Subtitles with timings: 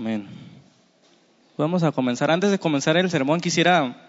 [0.00, 0.26] Amén.
[1.58, 2.30] Vamos a comenzar.
[2.30, 4.06] Antes de comenzar el sermón, quisiera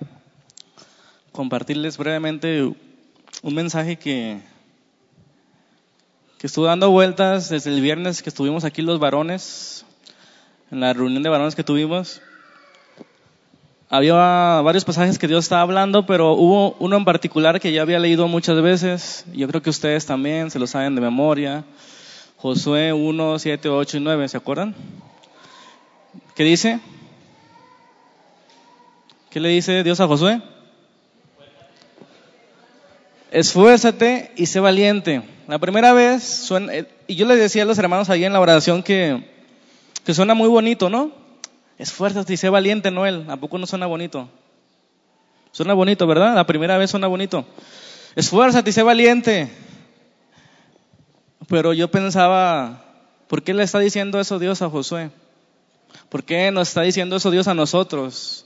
[1.33, 4.39] compartirles brevemente un mensaje que,
[6.37, 9.85] que estuvo dando vueltas desde el viernes que estuvimos aquí los varones,
[10.71, 12.21] en la reunión de varones que tuvimos.
[13.89, 17.99] Había varios pasajes que Dios estaba hablando, pero hubo uno en particular que ya había
[17.99, 19.25] leído muchas veces.
[19.33, 21.65] Yo creo que ustedes también se lo saben de memoria.
[22.37, 24.73] Josué 1, 7, 8 y 9, ¿se acuerdan?
[26.41, 26.79] ¿Qué dice?
[29.29, 30.41] ¿Qué le dice Dios a Josué?
[33.29, 35.21] Esfuérzate y sé valiente.
[35.47, 38.39] La primera vez, suena, eh, y yo le decía a los hermanos ahí en la
[38.39, 39.23] oración que,
[40.03, 41.11] que suena muy bonito, ¿no?
[41.77, 43.29] Esfuérzate y sé valiente, Noel.
[43.29, 44.27] ¿A poco no suena bonito?
[45.51, 46.33] Suena bonito, ¿verdad?
[46.33, 47.45] La primera vez suena bonito.
[48.15, 49.51] Esfuérzate y sé valiente.
[51.47, 52.83] Pero yo pensaba,
[53.27, 55.11] ¿por qué le está diciendo eso Dios a Josué?
[56.09, 58.45] ¿Por qué nos está diciendo eso Dios a nosotros?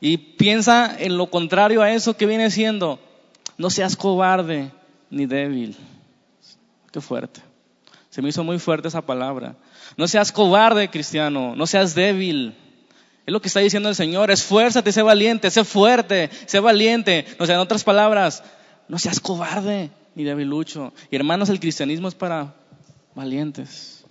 [0.00, 2.98] Y piensa en lo contrario a eso que viene siendo,
[3.56, 4.72] no seas cobarde
[5.10, 5.76] ni débil.
[6.90, 7.40] Qué fuerte.
[8.10, 9.56] Se me hizo muy fuerte esa palabra.
[9.96, 12.54] No seas cobarde, cristiano, no seas débil.
[13.24, 17.24] Es lo que está diciendo el Señor, esfuérzate, sé valiente, sé fuerte, sé valiente.
[17.38, 18.42] O sea, en otras palabras,
[18.88, 20.92] no seas cobarde ni debilucho.
[21.10, 22.54] Y hermanos, el cristianismo es para
[23.14, 24.04] valientes.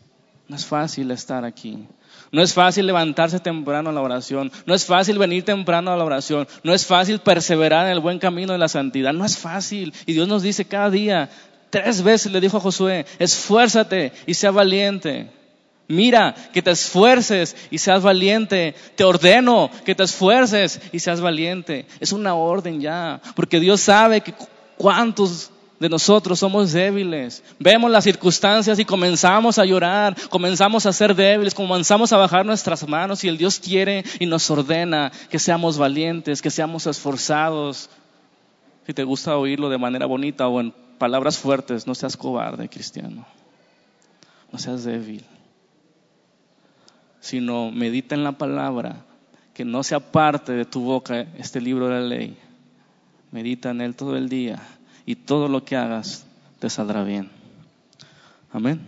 [0.47, 1.85] No es fácil estar aquí.
[2.31, 4.51] No es fácil levantarse temprano a la oración.
[4.65, 6.47] No es fácil venir temprano a la oración.
[6.63, 9.11] No es fácil perseverar en el buen camino de la santidad.
[9.11, 9.93] No es fácil.
[10.05, 11.29] Y Dios nos dice cada día,
[11.69, 15.29] tres veces le dijo a Josué, esfuérzate y sea valiente.
[15.89, 18.75] Mira, que te esfuerces y seas valiente.
[18.95, 21.85] Te ordeno que te esfuerces y seas valiente.
[21.99, 24.33] Es una orden ya, porque Dios sabe que
[24.77, 27.43] cuántos de nosotros somos débiles.
[27.57, 32.87] Vemos las circunstancias y comenzamos a llorar, comenzamos a ser débiles, comenzamos a bajar nuestras
[32.87, 37.89] manos y el Dios quiere y nos ordena que seamos valientes, que seamos esforzados.
[38.85, 43.25] Si te gusta oírlo de manera bonita o en palabras fuertes, no seas cobarde, cristiano.
[44.51, 45.25] No seas débil.
[47.21, 49.03] Sino medita en la palabra,
[49.55, 52.37] que no sea parte de tu boca este libro de la ley.
[53.31, 54.61] Medita en él todo el día
[55.05, 56.25] y todo lo que hagas
[56.59, 57.29] te saldrá bien.
[58.51, 58.81] Amén.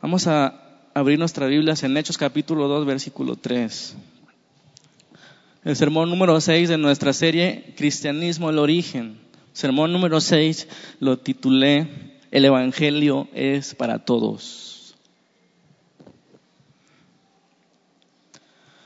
[0.00, 0.54] Vamos a
[0.94, 3.96] abrir nuestras Biblias en Hechos capítulo 2, versículo 3.
[5.64, 9.18] El sermón número 6 de nuestra serie Cristianismo, el origen.
[9.52, 10.68] Sermón número 6
[11.00, 11.88] lo titulé
[12.30, 14.96] El Evangelio es para todos.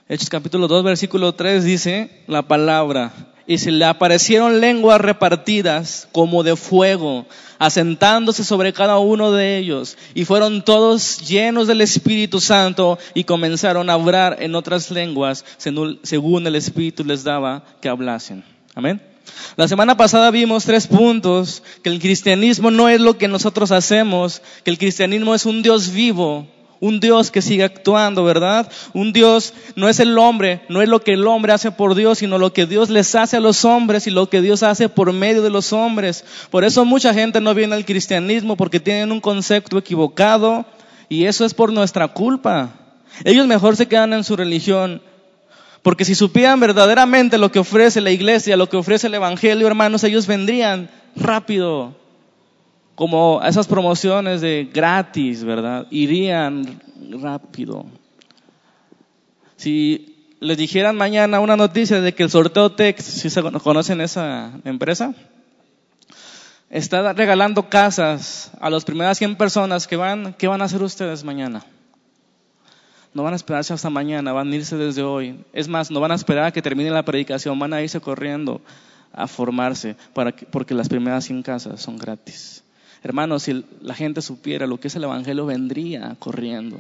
[0.08, 6.42] Hechos capítulo 2, versículo 3 dice la palabra y se le aparecieron lenguas repartidas como
[6.42, 7.26] de fuego,
[7.58, 13.90] asentándose sobre cada uno de ellos, y fueron todos llenos del Espíritu Santo y comenzaron
[13.90, 18.44] a hablar en otras lenguas según el Espíritu les daba que hablasen.
[18.74, 19.00] Amén.
[19.56, 24.42] La semana pasada vimos tres puntos, que el cristianismo no es lo que nosotros hacemos,
[24.64, 26.46] que el cristianismo es un Dios vivo,
[26.82, 28.68] un Dios que sigue actuando, ¿verdad?
[28.92, 32.18] Un Dios no es el hombre, no es lo que el hombre hace por Dios,
[32.18, 35.12] sino lo que Dios les hace a los hombres y lo que Dios hace por
[35.12, 36.24] medio de los hombres.
[36.50, 40.64] Por eso mucha gente no viene al cristianismo porque tienen un concepto equivocado
[41.08, 42.72] y eso es por nuestra culpa.
[43.22, 45.02] Ellos mejor se quedan en su religión.
[45.82, 50.02] Porque si supieran verdaderamente lo que ofrece la iglesia, lo que ofrece el Evangelio, hermanos,
[50.02, 52.01] ellos vendrían rápido
[52.94, 55.86] como esas promociones de gratis, ¿verdad?
[55.90, 56.80] Irían
[57.20, 57.86] rápido.
[59.56, 64.52] Si les dijeran mañana una noticia de que el sorteo Tex, si se conocen esa
[64.64, 65.14] empresa,
[66.68, 71.22] está regalando casas a las primeras 100 personas que van, ¿qué van a hacer ustedes
[71.22, 71.64] mañana?
[73.14, 75.44] No van a esperarse hasta mañana, van a irse desde hoy.
[75.52, 78.62] Es más, no van a esperar a que termine la predicación, van a irse corriendo
[79.12, 82.61] a formarse para porque las primeras 100 casas son gratis.
[83.02, 86.78] Hermanos, si la gente supiera lo que es el Evangelio, vendría corriendo,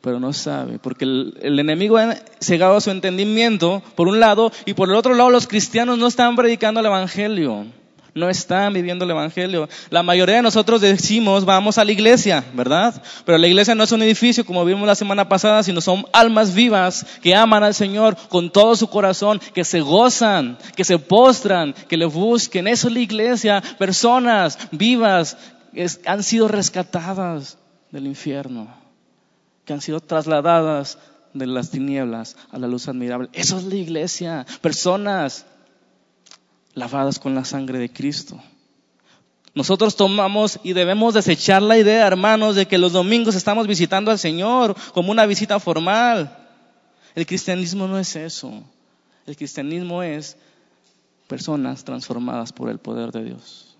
[0.00, 4.88] pero no sabe, porque el, enemigo ha cegado su entendimiento, por un lado, y por
[4.88, 7.66] el otro lado los cristianos no están predicando el Evangelio,
[8.14, 9.68] no están viviendo el Evangelio.
[9.90, 13.00] La mayoría de nosotros decimos, vamos a la iglesia, ¿verdad?
[13.24, 16.54] Pero la iglesia no es un edificio, como vimos la semana pasada, sino son almas
[16.54, 21.74] vivas que aman al Señor con todo su corazón, que se gozan, que se postran,
[21.88, 22.68] que le busquen.
[22.68, 25.36] Eso es la iglesia, personas vivas
[26.06, 27.58] han sido rescatadas
[27.90, 28.68] del infierno,
[29.64, 30.98] que han sido trasladadas
[31.34, 33.28] de las tinieblas a la luz admirable.
[33.32, 35.46] Eso es la iglesia, personas
[36.74, 38.40] lavadas con la sangre de Cristo.
[39.54, 44.18] Nosotros tomamos y debemos desechar la idea, hermanos, de que los domingos estamos visitando al
[44.18, 46.38] Señor como una visita formal.
[47.14, 48.62] El cristianismo no es eso.
[49.26, 50.38] El cristianismo es
[51.28, 53.71] personas transformadas por el poder de Dios.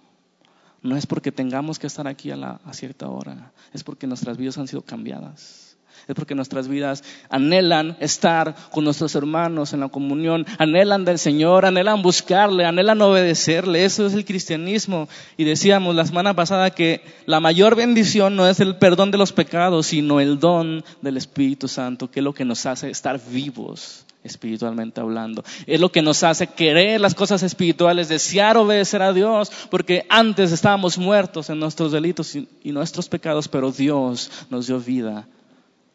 [0.82, 4.58] No es porque tengamos que estar aquí a, la, cierta hora, es porque nuestras vidas
[4.58, 5.72] han sido cambiadas
[6.08, 11.64] es porque nuestras vidas anhelan estar con nuestros hermanos en la comunión, anhelan del Señor,
[11.64, 13.84] anhelan buscarle, anhelan obedecerle.
[13.84, 15.08] Eso es el cristianismo.
[15.36, 19.32] Y decíamos la semana pasada que la mayor bendición no es el perdón de los
[19.32, 24.04] pecados, sino el don del Espíritu Santo, que es lo que nos hace estar vivos
[24.24, 25.44] espiritualmente hablando.
[25.66, 30.52] Es lo que nos hace querer las cosas espirituales, desear obedecer a Dios, porque antes
[30.52, 35.26] estábamos muertos en nuestros delitos y, nuestros pecados, pero Dios nos dio vida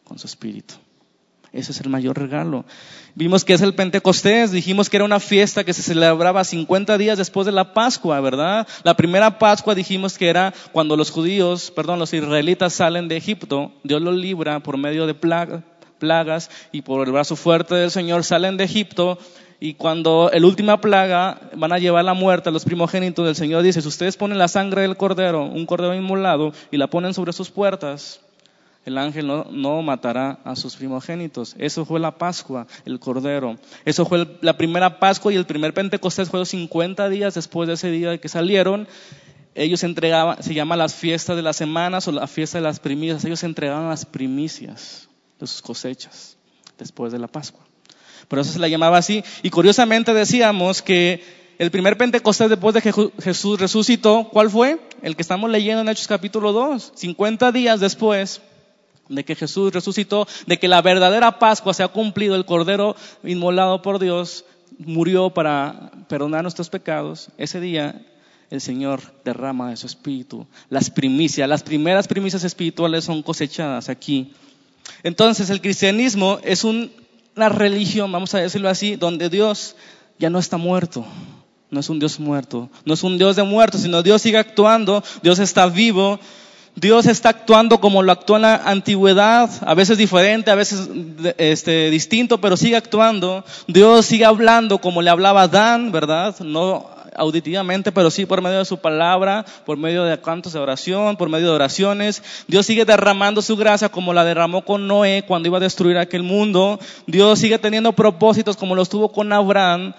[0.04, 0.76] con su espíritu.
[1.54, 2.66] Ese es el mayor regalo.
[3.16, 7.18] Vimos que es el Pentecostés, dijimos que era una fiesta que se celebraba 50 días
[7.18, 8.68] después de la Pascua, ¿verdad?
[8.84, 13.72] La primera Pascua dijimos que era cuando los judíos, perdón, los israelitas salen de Egipto,
[13.84, 15.64] Dios los libra por medio de plagas
[16.72, 19.18] y por el brazo fuerte del Señor salen de Egipto
[19.60, 23.64] y cuando el última plaga van a llevar la muerte a los primogénitos del Señor
[23.64, 27.34] dice, si ustedes ponen la sangre del cordero, un cordero inmolado, y la ponen sobre
[27.34, 28.22] sus puertas,
[28.86, 31.56] el ángel no, matará a sus primogénitos.
[31.58, 33.58] Eso fue la Pascua, el Cordero.
[33.84, 37.92] Eso fue la primera Pascua y el primer Pentecostés fue 50 días después de ese
[37.92, 38.88] día que salieron.
[39.56, 43.26] Ellos entregaban, se llama las fiestas de las semanas o la fiesta de las primicias.
[43.26, 46.38] Ellos entregaban las primicias de sus cosechas
[46.78, 47.62] después de la Pascua.
[48.28, 49.24] Por eso se la llamaba así.
[49.44, 51.24] Y curiosamente decíamos que
[51.58, 54.80] el primer Pentecostés después de que Jesús resucitó, ¿cuál fue?
[55.02, 56.94] El que estamos leyendo en Hechos capítulo 2.
[56.96, 58.42] 50 días después
[59.10, 63.82] de que Jesús resucitó, de que la verdadera Pascua se ha cumplido, el Cordero inmolado
[63.82, 64.46] por Dios
[64.80, 68.06] murió para perdonar nuestros pecados, ese día
[68.50, 70.46] el Señor derrama de su espíritu.
[70.70, 74.34] Las primicias, las primeras primicias espirituales son cosechadas aquí.
[75.04, 79.76] Entonces el cristianismo es una religión, vamos a decirlo así, donde Dios
[80.20, 81.06] ya no está muerto.
[81.70, 85.04] No es un Dios muerto, no es un Dios de muertos, sino Dios sigue actuando,
[85.22, 86.18] Dios está vivo,
[86.76, 90.88] Dios está actuando como lo actuó en la antigüedad, a veces diferente, a veces
[91.38, 93.44] este, distinto, pero sigue actuando.
[93.68, 96.40] Dios sigue hablando como le hablaba Adán, ¿verdad?
[96.40, 96.88] No
[97.18, 101.30] auditivamente, pero sí por medio de su palabra, por medio de cantos de oración, por
[101.30, 102.24] medio de oraciones.
[102.48, 106.24] Dios sigue derramando su gracia como la derramó con Noé cuando iba a destruir aquel
[106.24, 106.80] mundo.
[107.08, 109.94] Dios sigue teniendo propósitos como los tuvo con Abraham,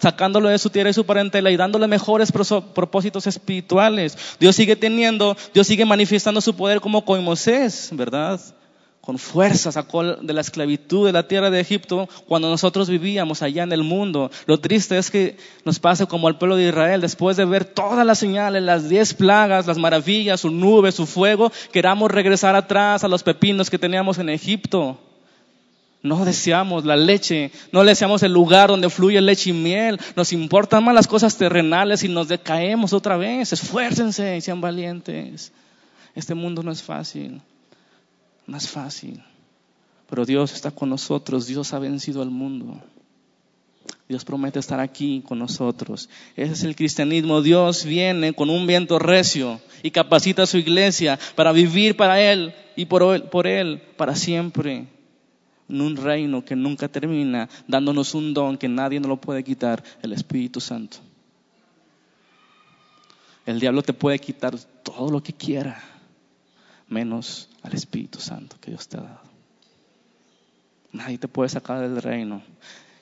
[0.00, 4.36] sacándolo de su tierra y su parentela y dándole mejores propósitos espirituales.
[4.38, 8.40] Dios sigue teniendo, Dios sigue manifestando su poder como con Moisés, ¿verdad?
[9.06, 13.62] Con fuerza sacó de la esclavitud de la tierra de Egipto cuando nosotros vivíamos allá
[13.62, 14.32] en el mundo.
[14.46, 18.04] Lo triste es que nos pase como al pueblo de Israel, después de ver todas
[18.04, 23.08] las señales, las diez plagas, las maravillas, su nube, su fuego, queramos regresar atrás a
[23.08, 24.98] los pepinos que teníamos en Egipto.
[26.02, 30.00] No deseamos la leche, no deseamos el lugar donde fluye leche y miel.
[30.16, 33.52] Nos importan más las cosas terrenales y nos decaemos otra vez.
[33.52, 35.52] Esfuércense y sean valientes.
[36.16, 37.40] Este mundo no es fácil
[38.46, 39.22] más fácil.
[40.08, 42.80] Pero Dios está con nosotros, Dios ha vencido al mundo.
[44.08, 46.08] Dios promete estar aquí con nosotros.
[46.36, 47.42] Ese es el cristianismo.
[47.42, 52.54] Dios viene con un viento recio y capacita a su iglesia para vivir para Él
[52.76, 54.86] y por Él, para siempre.
[55.68, 59.82] En un reino que nunca termina, dándonos un don que nadie nos lo puede quitar,
[60.00, 60.98] el Espíritu Santo.
[63.44, 65.95] El diablo te puede quitar todo lo que quiera
[66.88, 69.20] menos al Espíritu Santo que Dios te ha dado.
[70.92, 72.42] Nadie te puede sacar del reino.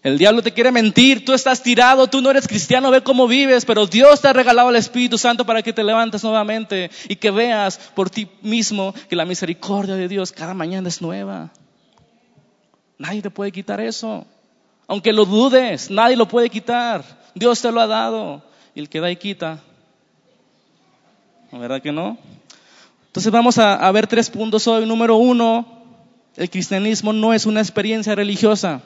[0.03, 3.64] El diablo te quiere mentir, tú estás tirado, tú no eres cristiano, ve cómo vives,
[3.64, 7.31] pero Dios te ha regalado el Espíritu Santo para que te levantes nuevamente y que
[7.31, 11.50] veas por ti mismo que la misericordia de Dios cada mañana es nueva.
[12.99, 14.26] Nadie te puede quitar eso.
[14.87, 17.03] Aunque lo dudes, nadie lo puede quitar.
[17.35, 18.43] Dios te lo ha dado.
[18.75, 19.61] Y el que da y quita.
[21.50, 22.19] ¿La verdad que no?
[23.14, 24.87] Entonces vamos a, ver tres puntos hoy.
[24.87, 25.64] Número uno,
[26.35, 28.83] el cristianismo no es una experiencia religiosa.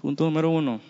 [0.00, 0.80] Punto número uno.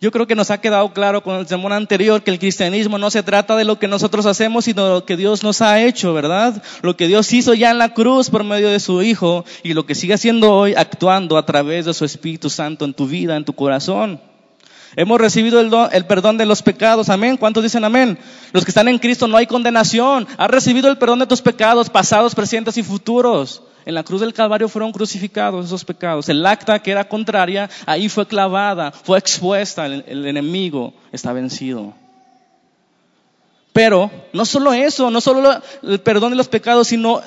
[0.00, 3.10] Yo creo que nos ha quedado claro con el sermón anterior que el cristianismo no
[3.10, 6.14] se trata de lo que nosotros hacemos, sino de lo que Dios nos ha hecho,
[6.14, 6.62] ¿verdad?
[6.82, 9.86] Lo que Dios hizo ya en la cruz por medio de su Hijo y lo
[9.86, 13.44] que sigue haciendo hoy actuando a través de su Espíritu Santo en tu vida, en
[13.44, 14.20] tu corazón.
[14.96, 17.08] Hemos recibido el, perdón de los pecados.
[17.08, 17.36] Amén.
[17.36, 18.18] ¿Cuántos dicen amén?
[18.52, 20.26] Los que están en Cristo no hay condenación.
[20.36, 23.62] Has recibido el perdón de tus pecados, pasados, presentes y futuros.
[23.86, 26.28] En la cruz del Calvario fueron crucificados esos pecados.
[26.28, 29.86] El acta que era contraria, ahí fue clavada, fue expuesta.
[29.86, 31.92] El, enemigo está vencido.
[33.72, 37.20] Pero no solo eso, no solo el perdón de los pecados, sino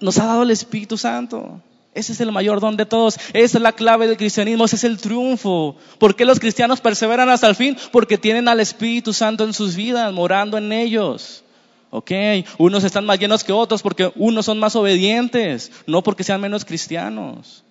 [0.00, 1.60] nos ha dado el Espíritu Santo.
[1.94, 3.16] Ese es el mayor don de todos.
[3.32, 5.76] Esa es la clave del cristianismo, ese es el triunfo.
[5.98, 7.76] ¿Por qué los cristianos perseveran hasta el fin?
[7.92, 11.44] Porque tienen al Espíritu Santo en sus vidas, morando en ellos.
[11.90, 12.10] Ok,
[12.58, 16.64] unos están más llenos que otros porque unos son más obedientes, no porque sean menos
[16.64, 17.62] cristianos,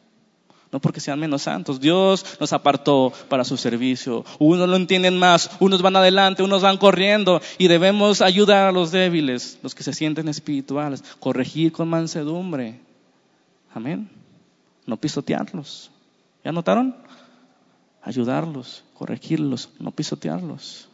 [0.72, 1.82] no porque sean menos santos.
[1.82, 4.24] Dios nos apartó para su servicio.
[4.39, 8.92] Unos lo entienden más, unos van adelante, unos van corriendo y debemos ayudar a los
[8.92, 12.80] débiles, los que se sienten espirituales, corregir con mansedumbre.
[13.74, 14.10] Amén.
[14.86, 15.92] No pisotearlos.
[16.44, 16.96] ¿Ya notaron?
[18.01, 20.88] Ayudarlos, corregirlos, no pisotearlos.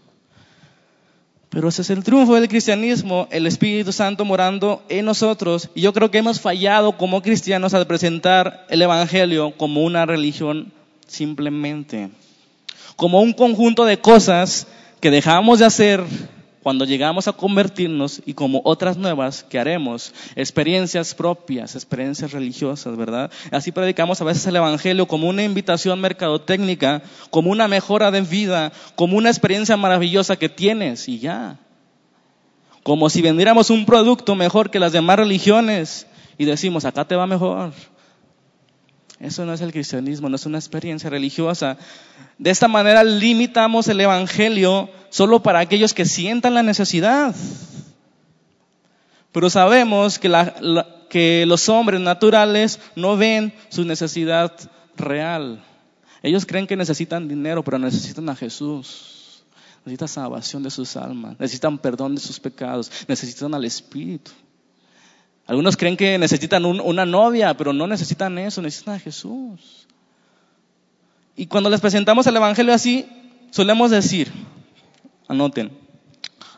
[1.50, 5.70] Pero ese es el triunfo del cristianismo, el Espíritu Santo morando en nosotros.
[5.74, 10.72] Y yo creo que hemos fallado como cristianos al presentar el Evangelio como una religión
[11.08, 12.12] simplemente,
[12.96, 14.68] como un conjunto de cosas
[15.02, 16.04] que dejamos de hacer
[16.62, 23.32] cuando llegamos a convertirnos y como otras nuevas que haremos, experiencias propias, experiencias religiosas, ¿verdad?
[23.52, 28.74] Así predicamos a veces el Evangelio como una invitación mercadotécnica, como una mejora de vida,
[28.96, 31.60] como una experiencia maravillosa que tienes y ya.
[32.84, 37.28] Como si vendiéramos un producto mejor que las demás religiones y decimos, acá te va
[37.28, 37.72] mejor.
[39.20, 41.78] Eso no es el cristianismo, no es una experiencia religiosa.
[42.40, 47.36] De esta manera limitamos el Evangelio solo para aquellos que sientan la necesidad.
[49.34, 54.54] Pero sabemos que, los hombres naturales no ven su necesidad
[54.96, 55.62] real.
[56.24, 59.44] Ellos creen que necesitan dinero, pero necesitan a Jesús.
[59.80, 64.32] Necesitan salvación de sus almas, necesitan perdón de sus pecados, necesitan al Espíritu.
[65.46, 69.88] Algunos creen que necesitan una novia, pero no necesitan eso, necesitan a Jesús.
[71.40, 73.06] Y cuando les presentamos el Evangelio así,
[73.50, 74.30] solemos decir,
[75.30, 75.72] anoten,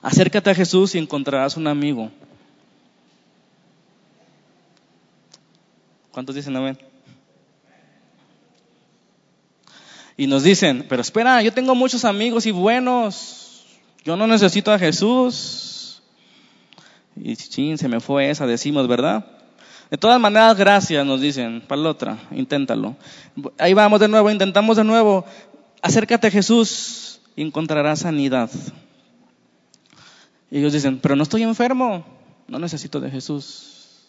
[0.02, 2.10] acércate a Jesús y encontrarás un amigo.
[6.10, 6.80] ¿Cuántos dicen amén?
[10.18, 13.68] Y nos dicen, pero espera, yo tengo muchos amigos y buenos,
[14.04, 16.02] yo no necesito a Jesús.
[17.16, 19.41] Y chin, se me fue esa, decimos, ¿verdad?
[19.92, 22.96] De todas maneras, gracias, nos dicen, para la otra, inténtalo.
[23.58, 25.26] Ahí vamos de nuevo, intentamos de nuevo.
[25.82, 28.50] Acércate a Jesús y encontrarás sanidad.
[30.50, 32.06] Y ellos dicen, pero no estoy enfermo,
[32.48, 34.08] no necesito de Jesús.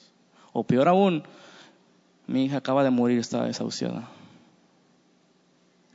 [0.52, 1.24] O peor aún,
[2.28, 4.08] mi hija acaba de morir, estaba desahuciada.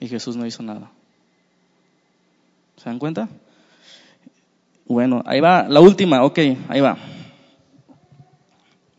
[0.01, 0.91] Y Jesús no hizo nada.
[2.75, 3.29] ¿Se dan cuenta?
[4.86, 6.98] Bueno, ahí va, la última, ok, ahí va.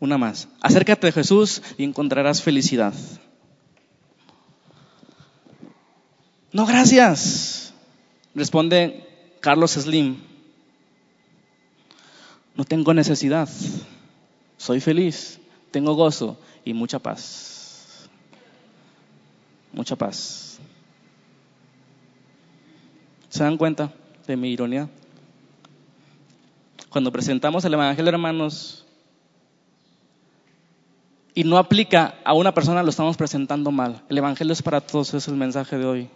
[0.00, 0.48] Una más.
[0.60, 2.94] Acércate a Jesús y encontrarás felicidad.
[6.52, 7.72] No, gracias.
[8.34, 9.06] Responde
[9.40, 10.18] Carlos Slim.
[12.54, 13.48] No tengo necesidad.
[14.56, 15.40] Soy feliz.
[15.70, 18.08] Tengo gozo y mucha paz.
[19.72, 20.58] Mucha paz.
[23.28, 23.92] ¿Se dan cuenta
[24.26, 24.88] de mi ironía?
[26.88, 28.84] cuando presentamos el Evangelio, hermanos,
[31.38, 34.02] y no aplica a una persona, lo estamos presentando mal.
[34.08, 36.10] El Evangelio es para todos, es el mensaje de hoy.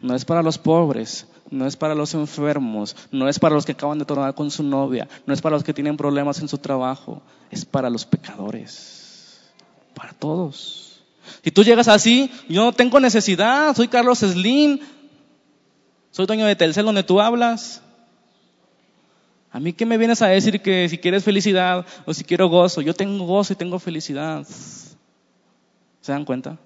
[0.00, 3.70] No es para los pobres, no es para los enfermos, no es para los que
[3.70, 6.58] acaban de tornar con su novia, no es para los que tienen problemas en su
[6.58, 7.22] trabajo,
[7.52, 9.52] es para los pecadores,
[9.94, 11.00] para todos.
[11.44, 14.80] Si tú llegas así, yo no tengo necesidad, soy Carlos Slim,
[16.10, 17.82] soy dueño de Telcel donde tú hablas,
[19.50, 22.80] a mí qué me vienes a decir que si quieres felicidad o si quiero gozo,
[22.82, 24.46] yo tengo gozo y tengo felicidad.
[26.00, 26.58] ¿Se dan cuenta?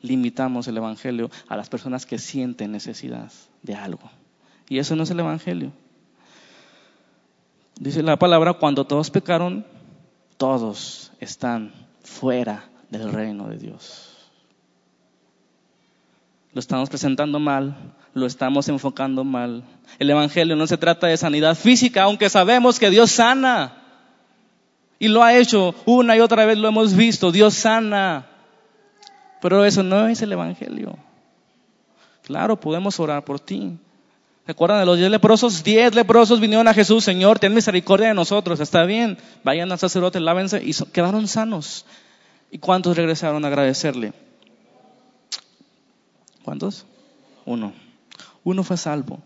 [0.00, 3.30] Limitamos el Evangelio a las personas que sienten necesidad
[3.62, 4.10] de algo.
[4.68, 5.72] Y eso no es el Evangelio.
[7.78, 9.66] Dice la palabra, cuando todos pecaron,
[10.38, 14.16] todos están fuera del reino de Dios.
[16.54, 19.62] Lo estamos presentando mal, lo estamos enfocando mal.
[19.98, 23.74] El Evangelio no se trata de sanidad física, aunque sabemos que Dios sana.
[24.98, 28.26] Y lo ha hecho una y otra vez, lo hemos visto, Dios sana.
[29.42, 30.96] Pero eso no es el Evangelio.
[32.22, 33.76] Claro, podemos orar por ti.
[34.46, 35.62] ¿Recuerdan de los diez leprosos?
[35.62, 38.60] Diez leprosos vinieron a Jesús, Señor, ten misericordia de nosotros.
[38.60, 41.84] Está bien, vayan al sacerdote, lávense y quedaron sanos.
[42.50, 44.14] ¿Y cuántos regresaron a agradecerle?
[46.42, 46.86] ¿Cuántos?
[47.44, 47.85] Uno
[48.46, 49.20] uno fue salvo.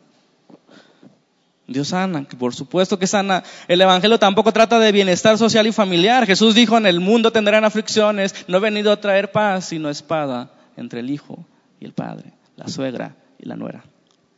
[1.67, 3.45] Dios sana, por supuesto que sana.
[3.69, 6.27] El Evangelio tampoco trata de bienestar social y familiar.
[6.27, 10.51] Jesús dijo, en el mundo tendrán aflicciones, no he venido a traer paz, sino espada
[10.79, 11.45] entre el Hijo
[11.79, 13.85] y el Padre, la suegra y la nuera.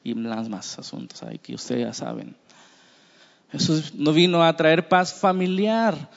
[0.02, 2.34] Y más asuntos ahí que ustedes ya saben.
[3.52, 6.10] Jesús no vino a traer paz familiar.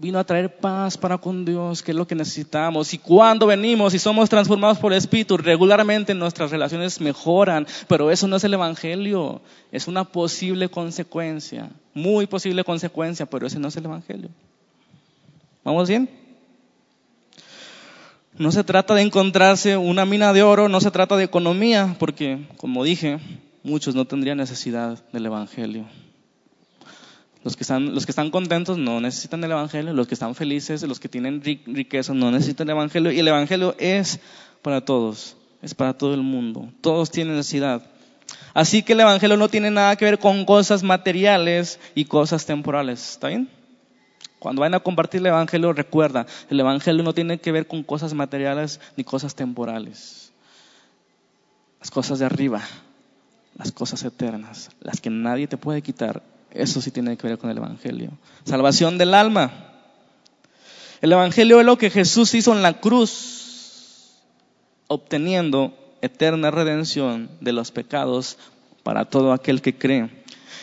[0.00, 2.94] Vino a traer paz para con Dios, que es lo que necesitamos.
[2.94, 8.26] Y cuando venimos y somos transformados por el Espíritu, regularmente nuestras relaciones mejoran, pero eso
[8.26, 13.76] no es el Evangelio, es una posible consecuencia, muy posible consecuencia, pero ese no es
[13.76, 14.30] el Evangelio.
[15.62, 16.08] ¿Vamos bien?
[18.38, 22.46] No se trata de encontrarse una mina de oro, no se trata de economía, porque,
[22.56, 23.18] como dije,
[23.62, 25.84] muchos no tendrían necesidad del Evangelio.
[27.42, 30.82] Los que, están, los que están contentos no necesitan el Evangelio, los que están felices,
[30.82, 33.12] los que tienen riqueza no necesitan el Evangelio.
[33.12, 34.20] Y el Evangelio es
[34.60, 36.70] para todos, es para todo el mundo.
[36.82, 37.82] Todos tienen necesidad.
[38.52, 43.12] Así que el Evangelio no tiene nada que ver con cosas materiales y cosas temporales.
[43.12, 43.48] ¿Está bien?
[44.38, 48.12] Cuando vayan a compartir el Evangelio, recuerda, el Evangelio no tiene que ver con cosas
[48.12, 50.32] materiales ni cosas temporales.
[51.78, 52.62] Las cosas de arriba,
[53.56, 57.50] las cosas eternas, las que nadie te puede quitar, eso sí tiene que ver con
[57.50, 58.10] el Evangelio.
[58.44, 59.70] Salvación del alma.
[61.00, 64.18] El Evangelio es lo que Jesús hizo en la cruz,
[64.86, 68.36] obteniendo eterna redención de los pecados
[68.82, 70.10] para todo aquel que cree.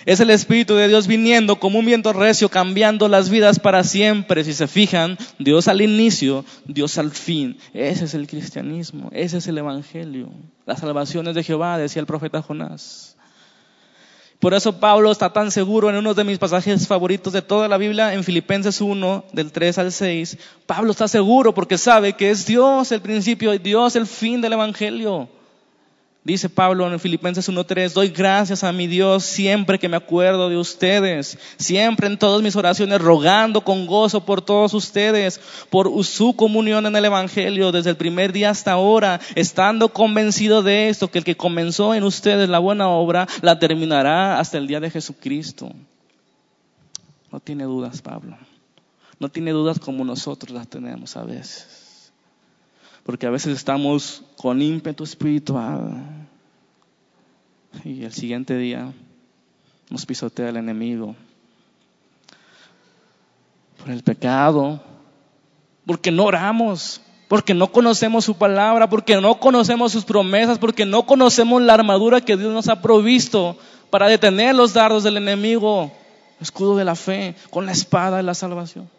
[0.06, 4.44] Es el Espíritu de Dios viniendo como un viento recio, cambiando las vidas para siempre.
[4.44, 7.58] Si se fijan, Dios al inicio, Dios al fin.
[7.74, 10.30] Ese es el cristianismo, ese es el Evangelio.
[10.66, 13.17] Las salvaciones de Jehová, decía el profeta Jonás.
[14.40, 17.78] Por eso Pablo está tan seguro en uno de mis pasajes favoritos de toda la
[17.78, 20.38] Biblia, en Filipenses 1, del 3 al 6.
[20.68, 24.54] Pablo está seguro porque sabe que es Dios el principio y Dios el fin del
[24.54, 25.28] Evangelio.
[26.28, 30.58] Dice Pablo en Filipenses 1.3, doy gracias a mi Dios siempre que me acuerdo de
[30.58, 36.86] ustedes, siempre en todas mis oraciones rogando con gozo por todos ustedes, por su comunión
[36.86, 41.24] en el Evangelio desde el primer día hasta ahora, estando convencido de esto, que el
[41.24, 45.72] que comenzó en ustedes la buena obra, la terminará hasta el día de Jesucristo.
[47.32, 48.38] No tiene dudas Pablo,
[49.18, 52.12] no tiene dudas como nosotros las tenemos a veces.
[53.06, 56.17] Porque a veces estamos con ímpetu espiritual
[57.84, 58.92] y el siguiente día
[59.90, 61.16] nos pisotea el enemigo
[63.78, 64.82] por el pecado,
[65.86, 71.06] porque no oramos, porque no conocemos su palabra, porque no conocemos sus promesas, porque no
[71.06, 73.58] conocemos la armadura que Dios nos ha provisto
[73.90, 75.92] para detener los dardos del enemigo,
[76.42, 78.90] escudo de la fe, con la espada de la salvación,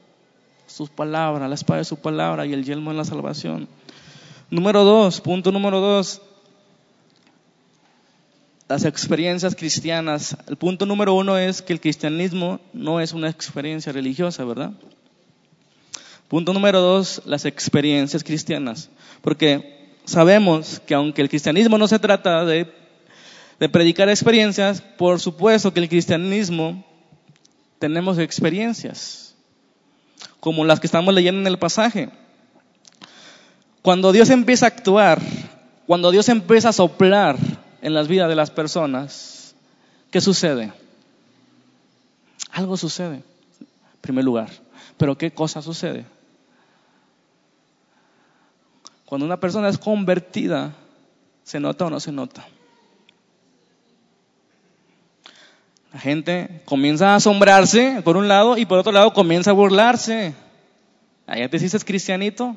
[0.66, 3.68] sus palabras, la espada de su palabra y el yelmo de la salvación.
[4.50, 6.22] Número dos, punto número dos,
[8.68, 10.36] las experiencias cristianas.
[10.46, 14.72] El punto número uno es que el cristianismo no es una experiencia religiosa, ¿verdad?
[16.28, 18.90] Punto número dos, las experiencias cristianas.
[19.22, 22.70] Porque sabemos que aunque el cristianismo no se trata de,
[23.58, 26.84] de predicar experiencias, por supuesto que el cristianismo
[27.78, 29.34] tenemos experiencias,
[30.40, 32.10] como las que estamos leyendo en el pasaje.
[33.80, 35.22] Cuando Dios empieza a actuar,
[35.86, 37.38] cuando Dios empieza a soplar
[37.82, 39.54] en las vidas de las personas,
[40.10, 40.72] ¿qué sucede?
[42.50, 44.50] Algo sucede, en primer lugar.
[44.96, 46.04] Pero ¿qué cosa sucede?
[49.04, 50.72] Cuando una persona es convertida,
[51.44, 52.46] ¿se nota o no se nota?
[55.92, 60.34] La gente comienza a asombrarse por un lado y por otro lado comienza a burlarse.
[61.26, 62.56] Allá te dices cristianito,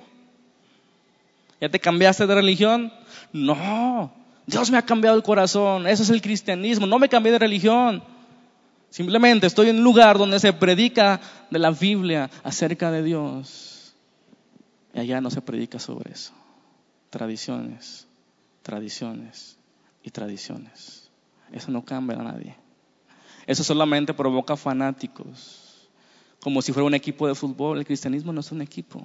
[1.62, 2.92] ¿Ya te cambiaste de religión?
[3.32, 4.12] No,
[4.52, 8.04] Dios me ha cambiado el corazón, eso es el cristianismo, no me cambié de religión.
[8.90, 13.96] Simplemente estoy en un lugar donde se predica de la Biblia acerca de Dios.
[14.94, 16.34] Y allá no se predica sobre eso.
[17.10, 18.08] Tradiciones,
[18.62, 19.58] tradiciones
[20.04, 21.10] y tradiciones.
[21.54, 22.58] Eso no cambia a nadie.
[23.48, 25.90] Eso solamente provoca fanáticos.
[26.42, 27.78] Como si fuera un equipo de fútbol.
[27.78, 29.02] El cristianismo no es un equipo.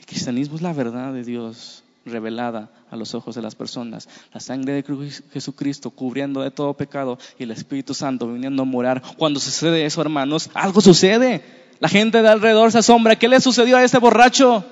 [0.00, 4.08] El cristianismo es la verdad de Dios revelada a los ojos de las personas.
[4.32, 9.02] La sangre de Jesucristo cubriendo de todo pecado y el Espíritu Santo viniendo a morar.
[9.16, 11.42] Cuando sucede eso, hermanos, algo sucede.
[11.80, 13.16] La gente de alrededor se asombra.
[13.16, 14.64] ¿Qué le sucedió a ese borracho?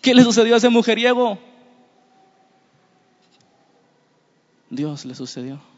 [0.00, 1.38] ¿Qué le sucedió a ese mujeriego?
[4.70, 5.69] Dios le sucedió.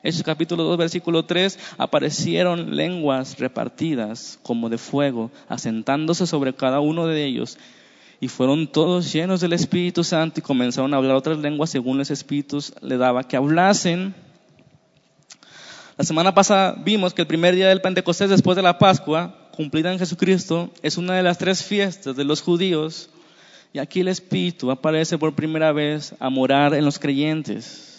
[0.00, 7.08] Hechos capítulo 2, versículo 3, aparecieron lenguas repartidas como de fuego, asentándose sobre cada uno
[7.08, 7.58] de ellos.
[8.20, 12.12] Y fueron todos llenos del Espíritu Santo y comenzaron a hablar otras lenguas según los
[12.12, 14.14] espíritus le daba que hablasen.
[15.96, 19.92] La semana pasada vimos que el primer día del Pentecostés después de la Pascua, cumplida
[19.92, 23.10] en Jesucristo, es una de las tres fiestas de los judíos.
[23.72, 27.97] Y aquí el Espíritu aparece por primera vez a morar en los creyentes.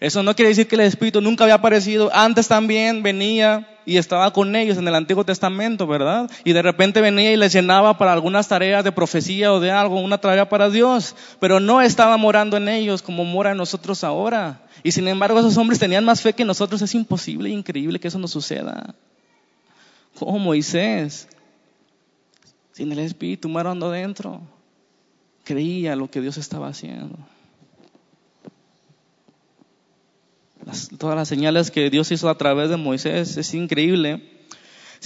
[0.00, 2.10] Eso no quiere decir que el Espíritu nunca había aparecido.
[2.14, 6.30] Antes también venía y estaba con ellos en el Antiguo Testamento, ¿verdad?
[6.44, 9.98] Y de repente venía y les llenaba para algunas tareas de profecía o de algo,
[9.98, 11.16] una tarea para Dios.
[11.40, 14.62] Pero no estaba morando en ellos como mora en nosotros ahora.
[14.84, 16.80] Y sin embargo esos hombres tenían más fe que nosotros.
[16.80, 18.94] Es imposible, increíble que eso no suceda.
[20.16, 21.28] Como Moisés,
[22.72, 24.42] sin el Espíritu morando dentro,
[25.42, 27.18] creía lo que Dios estaba haciendo.
[30.98, 34.22] Todas las señales que Dios hizo a través de Moisés, es increíble.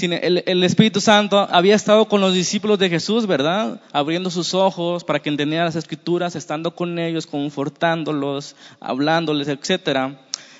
[0.01, 3.81] El, el, Espíritu Santo había estado con los discípulos de Jesús, ¿verdad?
[3.93, 10.15] Abriendo sus ojos para que entendieran las escrituras, estando con ellos, confortándolos, hablándoles, etc.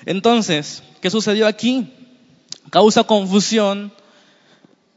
[0.05, 1.91] Entonces, ¿qué sucedió aquí?
[2.69, 3.91] Causa confusión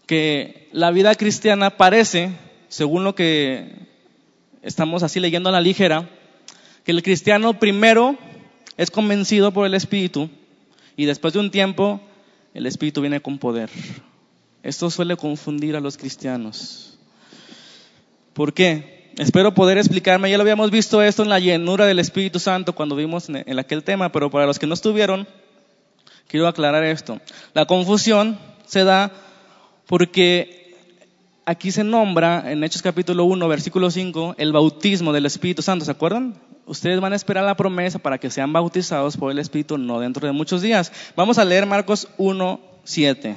[0.07, 2.37] que la vida cristiana parece,
[2.69, 3.89] según lo que
[4.63, 6.11] estamos así leyendo a la ligera,
[6.85, 8.19] que el cristiano primero
[8.77, 10.29] es convencido por el Espíritu
[10.97, 12.01] y después de un tiempo
[12.55, 13.71] el Espíritu viene con poder.
[14.63, 16.99] Esto suele confundir a los cristianos.
[18.33, 19.13] ¿Por qué?
[19.19, 20.31] Espero poder explicarme.
[20.31, 23.83] Ya lo habíamos visto esto en la llenura del Espíritu Santo cuando vimos en aquel
[23.83, 25.27] tema, pero para los que no estuvieron,
[26.29, 27.21] quiero aclarar esto.
[27.55, 29.13] La confusión se da
[29.87, 30.75] porque
[31.47, 35.85] aquí se nombra en Hechos capítulo 1, versículo 5, el bautismo del Espíritu Santo.
[35.85, 36.35] ¿Se acuerdan?
[36.67, 40.27] Ustedes van a esperar la promesa para que sean bautizados por el Espíritu no dentro
[40.27, 40.93] de muchos días.
[41.15, 43.37] Vamos a leer Marcos 1, 7.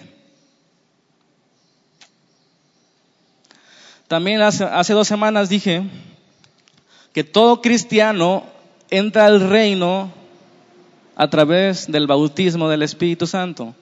[4.07, 5.83] También hace, hace dos semanas dije
[7.13, 8.43] que todo cristiano
[8.89, 10.11] entra al reino
[11.15, 13.75] a través del bautismo del Espíritu Santo.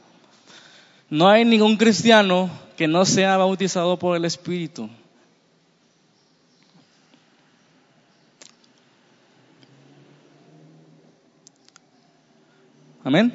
[1.10, 4.90] No hay ningún cristiano que no sea bautizado por el Espíritu.
[13.08, 13.32] Amén.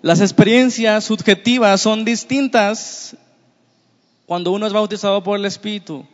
[0.00, 3.16] Las experiencias subjetivas son distintas
[4.26, 6.06] cuando uno es bautizado por el Espíritu.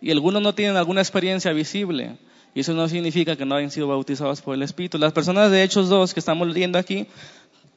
[0.00, 2.16] Y algunos no tienen alguna experiencia visible.
[2.54, 4.96] Y eso no significa que no hayan sido bautizados por el Espíritu.
[4.96, 7.08] Las personas de Hechos 2 que estamos leyendo aquí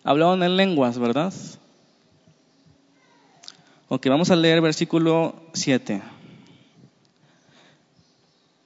[0.04, 1.34] hablaban en lenguas, ¿verdad?
[3.88, 6.04] Ok, vamos a leer versículo 7.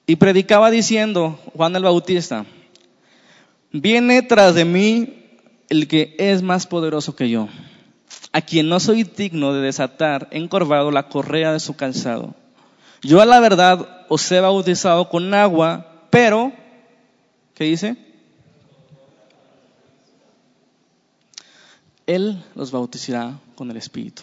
[0.06, 2.44] Y predicaba diciendo, Juan el Bautista,
[3.72, 5.38] Viene tras de mí
[5.70, 7.48] el que es más poderoso que yo,
[8.32, 12.34] a quien no soy digno de desatar encorvado la correa de su calzado.
[13.00, 16.52] Yo a la verdad os he bautizado con agua, pero,
[17.54, 17.96] ¿qué dice?
[22.06, 24.22] Él los bautizará con el Espíritu.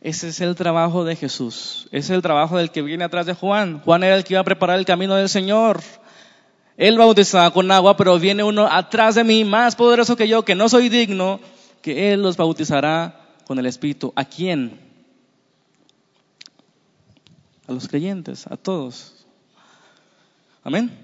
[0.00, 1.88] Ese es el trabajo de Jesús.
[1.92, 3.80] Es el trabajo del que viene atrás de Juan.
[3.80, 5.80] Juan era el que iba a preparar el camino del Señor.
[6.78, 10.54] Él bautizaba con agua, pero viene uno atrás de mí, más poderoso que yo, que
[10.54, 11.40] no soy digno,
[11.82, 14.12] que Él los bautizará con el Espíritu.
[14.14, 14.78] ¿A quién?
[17.66, 19.26] A los creyentes, a todos.
[20.62, 20.96] Amén.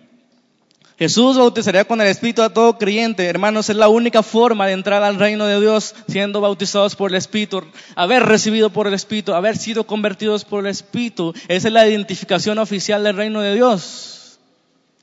[0.97, 3.27] Jesús bautizaría con el Espíritu a todo creyente.
[3.27, 7.17] Hermanos, es la única forma de entrar al reino de Dios siendo bautizados por el
[7.17, 7.65] Espíritu,
[7.97, 11.35] haber recibido por el Espíritu, haber sido convertidos por el Espíritu.
[11.49, 14.39] Esa es la identificación oficial del reino de Dios.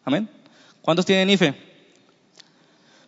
[0.06, 0.30] Amén.
[0.82, 1.72] ¿Cuántos tienen IFE?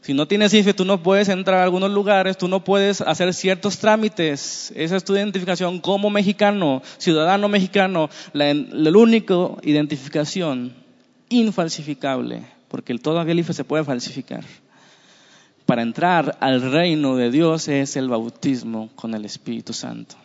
[0.03, 3.33] Si no tienes IFE, tú no puedes entrar a algunos lugares, tú no puedes hacer
[3.33, 4.73] ciertos trámites.
[4.75, 8.51] Esa es tu identificación como mexicano, ciudadano mexicano, la,
[8.97, 10.73] única identificación
[11.29, 14.43] infalsificable, porque todavía el IFE se puede falsificar.
[15.65, 20.17] Para entrar al reino de Dios es el bautismo con el Espíritu Santo.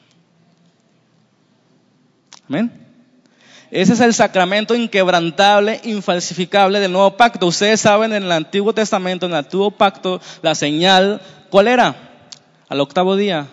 [2.48, 2.87] Amén.
[3.70, 7.46] Ese es el sacramento inquebrantable, infalsificable del nuevo pacto.
[7.46, 11.94] Ustedes saben en el Antiguo Testamento, en el Antiguo Pacto, la señal, ¿cuál era?
[12.68, 13.46] Al octavo día,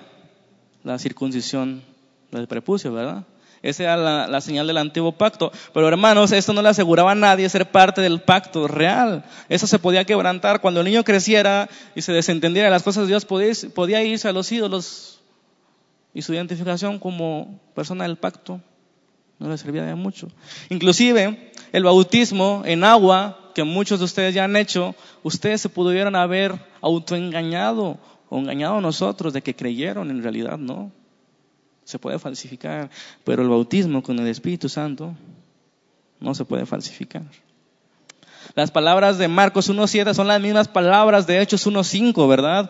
[0.83, 1.83] la circuncisión
[2.31, 3.23] del prepucio, ¿verdad?
[3.61, 5.51] Esa era la, señal del antiguo pacto.
[5.73, 9.25] Pero hermanos, esto no le aseguraba a nadie ser parte del pacto real.
[9.49, 10.61] Eso se podía quebrantar.
[10.61, 14.51] Cuando el niño creciera y se desentendiera de las cosas Dios, podía irse a los
[14.51, 15.19] ídolos
[16.13, 18.61] y su identificación como persona del pacto
[19.39, 20.27] no le servía de mucho.
[20.69, 26.15] Inclusive el bautismo en agua, que muchos de ustedes ya han hecho, ustedes se pudieron
[26.15, 27.97] haber autoengañado
[28.29, 30.91] o engañado a nosotros de que creyeron, en realidad no.
[31.83, 32.89] Se puede falsificar,
[33.23, 35.13] pero el bautismo con el Espíritu Santo
[36.19, 37.23] no se puede falsificar.
[38.53, 42.69] Las palabras de Marcos 1.7 son las mismas palabras de Hechos 1.5, ¿verdad?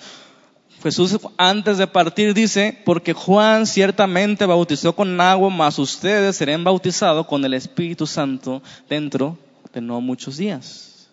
[0.86, 7.26] Jesús antes de partir dice, porque Juan ciertamente bautizó con agua, mas ustedes serán bautizados
[7.26, 9.36] con el Espíritu Santo dentro
[9.74, 11.08] de no muchos días.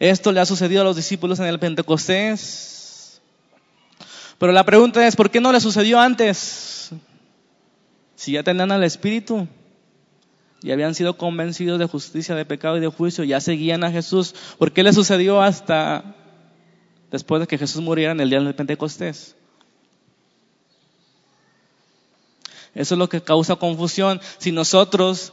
[0.00, 3.20] Esto le ha sucedido a los discípulos en el Pentecostés.
[4.38, 6.90] Pero la pregunta es, ¿por qué no le sucedió antes?
[8.16, 9.46] Si ya tenían al Espíritu
[10.64, 14.34] y habían sido convencidos de justicia, de pecado y de juicio, ya seguían a Jesús.
[14.58, 16.16] ¿Por qué le sucedió hasta
[17.10, 19.34] después de que Jesús muriera en el día del Pentecostés?
[22.74, 24.20] Eso es lo que causa confusión.
[24.38, 25.32] Si nosotros,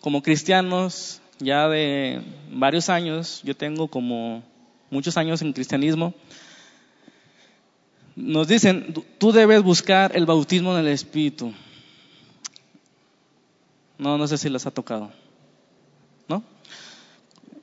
[0.00, 4.42] como cristianos, ya de varios años, yo tengo como
[4.90, 6.14] muchos años en cristianismo,
[8.16, 11.52] nos dicen, tú debes buscar el bautismo en el Espíritu.
[13.96, 15.12] No, no sé si les ha tocado.
[16.26, 16.42] ¿No?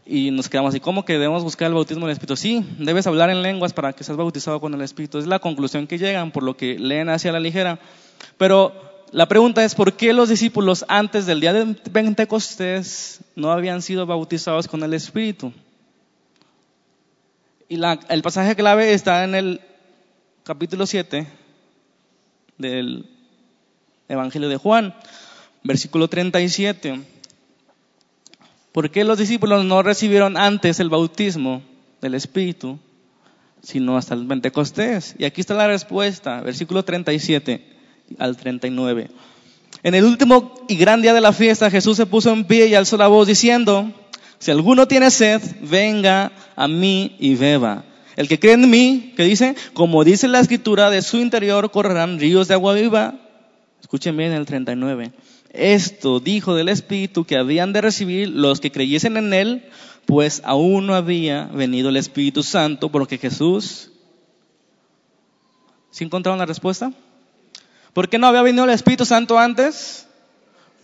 [0.06, 2.36] Y nos quedamos así, ¿cómo que debemos buscar el bautismo en el Espíritu?
[2.36, 5.18] Sí, debes hablar en lenguas para que seas bautizado con el Espíritu.
[5.18, 7.80] Es la conclusión que llegan por lo que leen hacia la ligera.
[8.38, 8.72] Pero
[9.12, 14.06] la pregunta es, ¿por qué los discípulos antes del día de Pentecostés no habían sido
[14.06, 15.52] bautizados con el Espíritu?
[17.68, 19.62] Y el pasaje clave está en el
[20.44, 21.26] capítulo 7
[22.60, 23.10] del
[24.08, 24.94] Evangelio de Juan,
[25.64, 27.15] versículo 37.
[28.76, 31.62] ¿Por qué los discípulos no recibieron antes el bautismo
[32.02, 32.78] del Espíritu,
[33.62, 35.16] sino hasta el Pentecostés?
[35.18, 37.66] Y aquí está la respuesta, versículo 37
[38.20, 39.12] al 39.
[39.82, 42.76] En el último y gran día de la fiesta, Jesús se puso en pie y
[42.76, 43.94] alzó la voz diciendo,
[44.40, 47.86] si alguno tiene sed, venga a mí y beba.
[48.18, 52.20] El que cree en mí, que dice, como dice la escritura, de su interior correrán
[52.20, 53.16] ríos de agua viva.
[53.80, 55.14] Escuchen bien el 39.
[55.58, 59.70] Esto dijo del Espíritu que habían de recibir los que creyesen en Él,
[60.06, 63.92] pues aún no había venido el Espíritu Santo, porque Jesús...
[65.92, 66.92] ¿Sí encontraron la respuesta?
[67.94, 70.05] ¿Por qué no había venido el Espíritu Santo antes?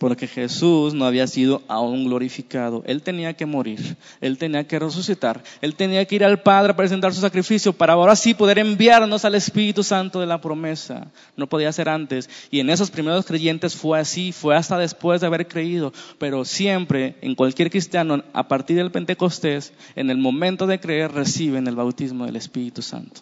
[0.02, 2.82] Porque Jesús no había sido aún glorificado.
[2.86, 6.76] Él tenía que morir, Él tenía que resucitar, Él tenía que ir al Padre a
[6.76, 11.06] presentar su sacrificio para ahora sí poder enviarnos al Espíritu Santo de la promesa.
[11.36, 12.28] No podía ser antes.
[12.50, 15.92] Y en esos primeros creyentes fue así, fue hasta después de haber creído.
[16.18, 21.68] Pero siempre, en cualquier cristiano, a partir del Pentecostés, en el momento de creer, reciben
[21.68, 23.20] el bautismo del Espíritu Santo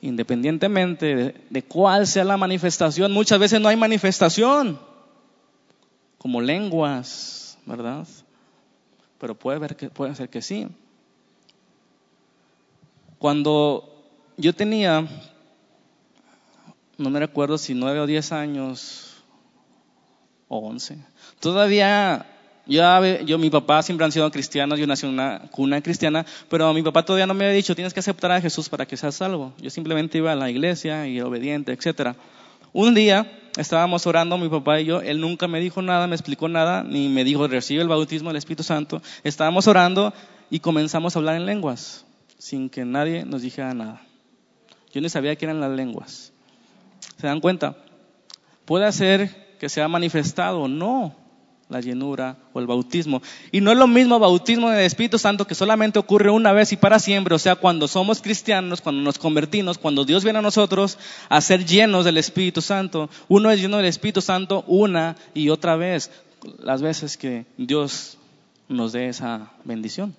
[0.00, 4.78] independientemente de, cuál sea la manifestación, muchas veces no hay manifestación,
[6.18, 8.06] como lenguas, ¿verdad?
[9.18, 10.68] Pero puede, ver que, puede ser que sí.
[13.18, 14.04] Cuando
[14.36, 15.06] yo tenía,
[16.96, 19.24] no me recuerdo si nueve o diez años,
[20.48, 20.98] o once,
[21.40, 22.26] todavía
[22.68, 26.82] yo, mi papá siempre han sido cristianos, yo nací en una cuna cristiana, pero mi
[26.82, 29.54] papá todavía no me había dicho, tienes que aceptar a Jesús para que seas salvo.
[29.58, 32.14] Yo simplemente iba a la iglesia y era obediente, etc.
[32.72, 36.48] Un día estábamos orando, mi papá y yo, él nunca me dijo nada, me explicó
[36.48, 39.02] nada, ni me dijo, recibe el bautismo del Espíritu Santo.
[39.24, 40.12] Estábamos orando
[40.50, 42.04] y comenzamos a hablar en lenguas,
[42.38, 44.02] sin que nadie nos dijera nada.
[44.92, 46.32] Yo ni sabía qué eran las lenguas.
[47.18, 47.76] ¿Se dan cuenta?
[48.64, 51.14] Puede ser que sea manifestado no
[51.68, 53.22] la llenura o el bautismo.
[53.52, 56.72] Y no es lo mismo bautismo en el Espíritu Santo que solamente ocurre una vez
[56.72, 60.42] y para siempre, o sea, cuando somos cristianos, cuando nos convertimos, cuando Dios viene a
[60.42, 63.10] nosotros a ser llenos del Espíritu Santo.
[63.28, 66.10] Uno es lleno del Espíritu Santo una y otra vez,
[66.58, 68.16] las veces que Dios
[68.68, 70.14] nos dé esa bendición.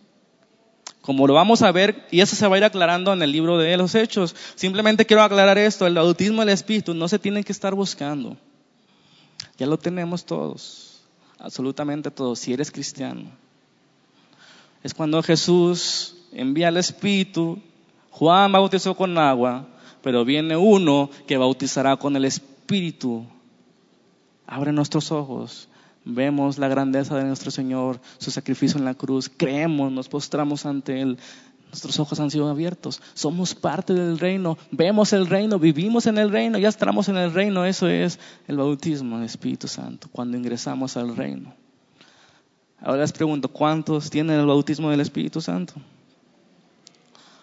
[1.02, 3.58] Como lo vamos a ver, y eso se va a ir aclarando en el libro
[3.58, 4.36] de los Hechos.
[4.54, 8.38] Simplemente quiero aclarar esto, el bautismo del Espíritu no se tiene que estar buscando.
[9.58, 10.89] Ya lo tenemos todos
[11.40, 13.30] absolutamente todo, si eres cristiano.
[14.84, 17.60] Es cuando Jesús envía al Espíritu,
[18.12, 19.68] Juan bautizó con agua,
[20.02, 23.26] pero viene uno que bautizará con el Espíritu.
[24.48, 25.68] Abre nuestros ojos,
[26.06, 31.02] vemos la grandeza de nuestro Señor, su sacrificio en la cruz, creemos, nos postramos ante
[31.02, 31.18] Él,
[31.70, 33.02] Nuestros ojos han sido abiertos.
[33.14, 34.58] Somos parte del reino.
[34.72, 37.64] Vemos el reino, vivimos en el reino, ya estamos en el reino.
[37.64, 41.54] Eso es el bautismo del Espíritu Santo, cuando ingresamos al reino.
[42.82, 45.74] Ahora les pregunto, ¿cuántos tienen el bautismo del Espíritu Santo?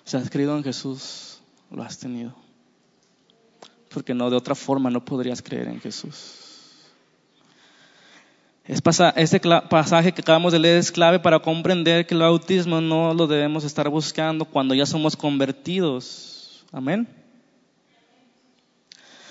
[0.05, 2.35] Si has creído en Jesús, lo has tenido.
[3.91, 6.46] Porque no, de otra forma no podrías creer en Jesús.
[8.69, 13.29] Este pasaje que acabamos de leer es clave para comprender que el bautismo no lo
[13.29, 16.65] debemos estar buscando cuando ya somos convertidos.
[16.73, 17.07] Amén.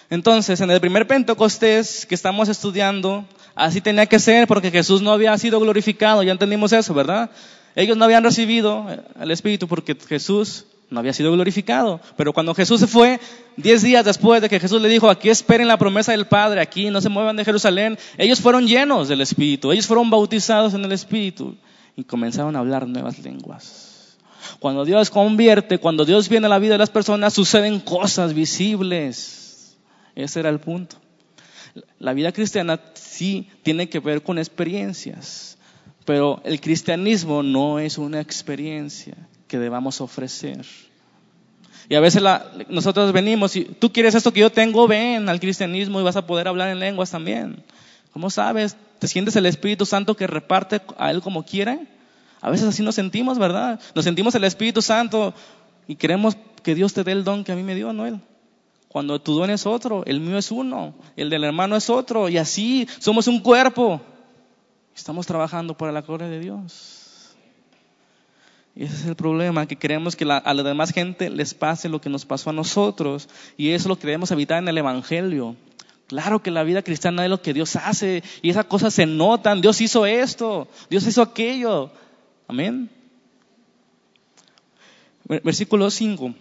[0.10, 5.12] Entonces, en el primer Pentecostés que estamos estudiando, así tenía que ser porque Jesús no
[5.12, 7.30] había sido glorificado, ya entendimos eso, ¿verdad?
[7.76, 8.88] Ellos no habían recibido
[9.19, 12.00] el Espíritu porque Jesús no había sido glorificado.
[12.17, 13.19] Pero cuando Jesús se fue,
[13.58, 16.89] diez días después de que Jesús le dijo, aquí esperen la promesa del Padre, aquí
[16.89, 20.91] no se muevan de Jerusalén, ellos fueron llenos del Espíritu, ellos fueron bautizados en el
[20.91, 21.56] Espíritu
[21.95, 24.17] y comenzaron a hablar nuevas lenguas.
[24.60, 29.76] Cuando Dios convierte, cuando Dios viene a la vida de las personas, suceden cosas visibles.
[30.15, 30.98] Ese era el punto.
[32.00, 35.58] La vida cristiana sí tiene que ver con experiencias,
[36.06, 39.15] pero el cristianismo no es una experiencia
[39.47, 40.65] que debamos ofrecer.
[41.88, 42.23] Y a veces
[42.69, 46.25] nosotros venimos y tú quieres esto que yo tengo, ven al cristianismo y vas a
[46.25, 47.63] poder hablar en lenguas también.
[48.12, 48.75] ¿Cómo sabes?
[48.99, 51.88] ¿Te sientes el Espíritu Santo que reparte a Él como quiere?
[52.41, 53.79] A veces así nos sentimos, ¿verdad?
[53.93, 55.34] Nos sentimos el Espíritu Santo
[55.88, 58.19] y queremos que Dios te dé el don que a mí me dio, ¿no?
[58.88, 62.38] Cuando tu don es otro, el mío es uno, el del hermano es otro, y
[62.38, 64.01] así somos un cuerpo.
[64.95, 66.94] Estamos trabajando para la gloria de Dios.
[68.75, 72.01] Y ese es el problema, que queremos que a la demás gente les pase lo
[72.01, 73.29] que nos pasó a nosotros.
[73.55, 75.55] Y eso lo queremos evitar en el Evangelio.
[76.07, 79.61] Claro que la vida cristiana es lo que Dios hace y esas cosas se notan.
[79.61, 81.89] Dios hizo esto, Dios hizo aquello.
[82.47, 82.89] Amén.
[85.23, 86.35] Versículo 5.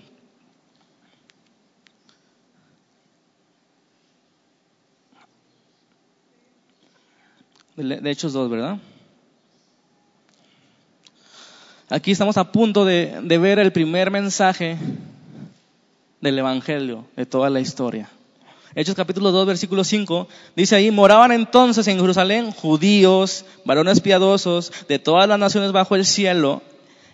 [7.76, 8.78] De Hechos 2, ¿verdad?
[11.94, 14.76] Aquí estamos a punto de, ver el primer mensaje
[16.20, 18.10] del Evangelio, de toda la historia.
[18.74, 20.26] Hechos capítulo 2, versículo 5,
[20.56, 26.04] dice ahí, moraban entonces en Jerusalén judíos, varones piadosos, de todas las naciones bajo el
[26.04, 26.62] cielo,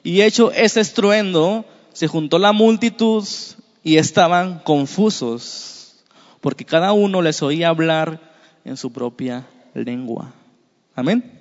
[0.03, 3.29] y hecho este estruendo, se juntó la multitud
[3.85, 5.97] y estaban confusos,
[6.41, 8.19] porque cada uno les oía hablar
[8.65, 10.33] en su propia lengua.
[10.97, 11.40] Amén.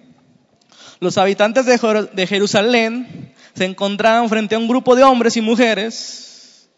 [1.00, 6.70] Los habitantes de Jerusalén se encontraban frente a un grupo de hombres y mujeres,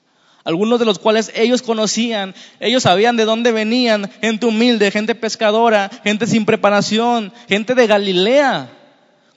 [0.43, 5.89] algunos de los cuales ellos conocían, ellos sabían de dónde venían, gente humilde, gente pescadora,
[6.03, 8.69] gente sin preparación, gente de Galilea.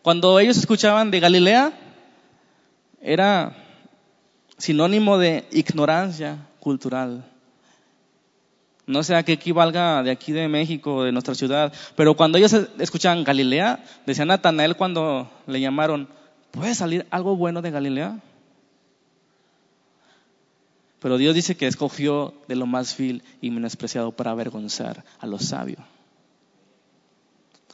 [0.03, 1.73] Cuando ellos escuchaban de Galilea,
[3.01, 3.57] era
[4.57, 7.25] sinónimo de ignorancia cultural.
[8.87, 12.53] No sé a qué equivalga de aquí de México, de nuestra ciudad, pero cuando ellos
[12.79, 16.09] escuchaban Galilea, decía Natanael cuando le llamaron,
[16.51, 18.18] ¿puede salir algo bueno de Galilea?
[21.01, 25.47] Pero Dios dice que escogió de lo más vil y menospreciado para avergonzar a los
[25.47, 25.81] sabios.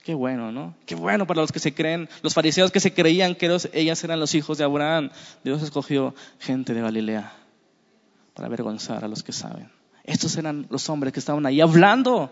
[0.02, 0.74] Qué bueno, ¿no?
[0.86, 4.18] Qué bueno para los que se creen, los fariseos que se creían que ellas eran
[4.18, 5.10] los hijos de Abraham.
[5.44, 7.32] Dios escogió gente de Galilea
[8.34, 9.70] para avergonzar a los que saben.
[10.10, 12.30] Estos eran los hombres que estaban ahí hablando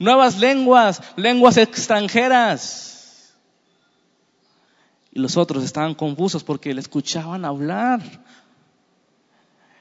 [0.00, 3.32] nuevas lenguas, lenguas extranjeras.
[5.12, 8.00] Y los otros estaban confusos porque le escuchaban hablar.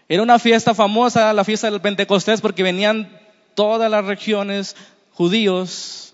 [0.07, 3.19] Era una fiesta famosa, la fiesta del Pentecostés, porque venían
[3.55, 4.75] todas las regiones
[5.13, 6.08] judíos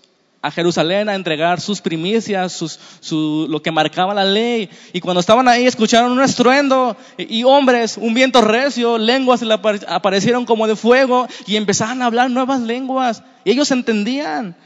[0.46, 4.70] a Jerusalén a entregar sus primicias, sus, su, lo que marcaba la ley.
[4.92, 10.44] Y cuando estaban ahí escucharon un estruendo y, hombres, un viento recio, lenguas le aparecieron
[10.44, 13.24] como de fuego y empezaban a hablar nuevas lenguas.
[13.44, 14.56] Y ellos entendían.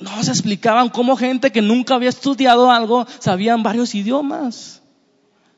[0.00, 4.82] No se explicaban cómo gente que nunca había estudiado algo sabían varios idiomas.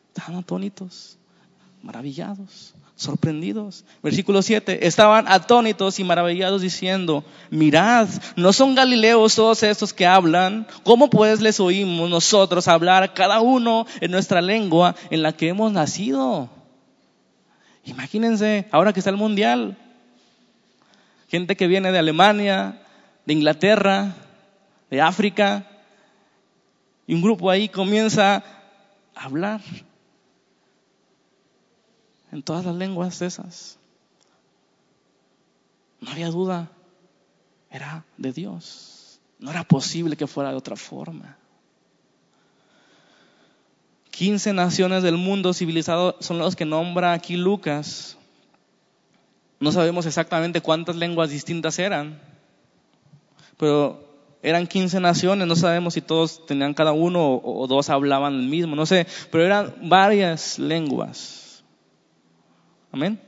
[0.09, 1.19] Estaban atónitos,
[1.83, 3.87] maravillados sorprendidos.
[4.03, 10.67] Versículo 7, estaban atónitos y maravillados diciendo, mirad, ¿no son galileos todos estos que hablan?
[10.85, 15.73] ¿Cómo pues les oímos nosotros hablar cada uno en nuestra lengua en la que hemos
[15.73, 16.51] nacido?
[17.85, 19.79] Imagínense, ahora que está el mundial,
[21.29, 22.83] gente que viene de Alemania,
[23.25, 24.15] de Inglaterra,
[24.91, 25.65] de África,
[27.07, 28.45] y un grupo ahí comienza
[29.15, 29.63] a hablar
[32.33, 33.79] en todas las lenguas esas.
[36.01, 36.71] No había duda,
[37.71, 39.21] era de Dios.
[39.39, 41.37] No era posible que fuera de otra forma.
[44.11, 48.19] 15 naciones del mundo civilizado son los que nombra aquí Lucas.
[49.61, 52.21] No sabemos exactamente cuántas lenguas distintas eran,
[53.57, 54.11] pero
[54.43, 58.75] eran 15 naciones, no sabemos si todos tenían cada uno o, dos hablaban el mismo,
[58.75, 61.40] no sé, pero eran varias lenguas.
[62.93, 63.21] Amén.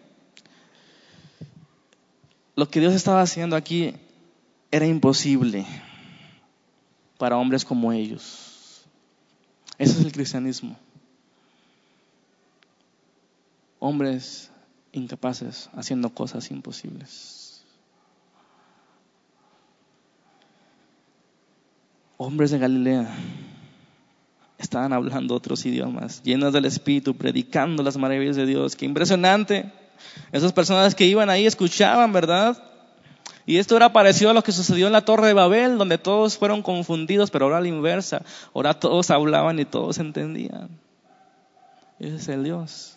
[2.57, 3.95] Lo que Dios estaba haciendo aquí
[4.71, 5.65] era imposible
[7.19, 8.85] para hombres como ellos.
[9.79, 10.77] Ese es el cristianismo.
[13.79, 14.51] Hombres
[14.93, 17.65] incapaces haciendo cosas imposibles.
[22.17, 23.17] Hombres de Galilea
[24.63, 28.77] estaban hablando otros idiomas, llenos del Espíritu, predicando las maravillas de Dios.
[28.77, 29.71] Qué impresionante.
[30.31, 32.63] Esas personas que iban ahí escuchaban, ¿verdad?
[33.45, 36.39] Y esto era parecido a lo que sucedió en la Torre de Babel, donde todos
[36.39, 38.23] fueron confundidos, pero ahora a la inversa.
[38.55, 40.69] Ahora todos hablaban y todos entendían.
[41.99, 42.97] Ese es el Dios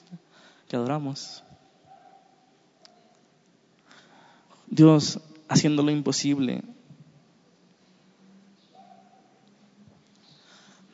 [0.69, 1.43] que adoramos.
[4.67, 6.63] Dios haciendo lo imposible.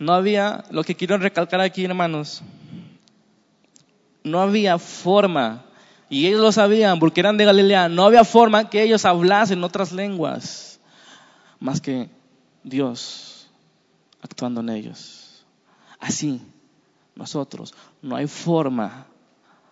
[0.02, 2.41] No había, lo que quiero recalcar aquí, hermanos,
[4.24, 5.64] no había forma,
[6.10, 9.91] y ellos lo sabían porque eran de Galilea, no había forma que ellos hablasen otras
[9.91, 10.80] lenguas
[11.60, 12.10] más que
[12.64, 13.47] Dios
[14.24, 15.45] actuando en ellos.
[15.99, 16.41] Así,
[17.14, 19.06] nosotros, no hay forma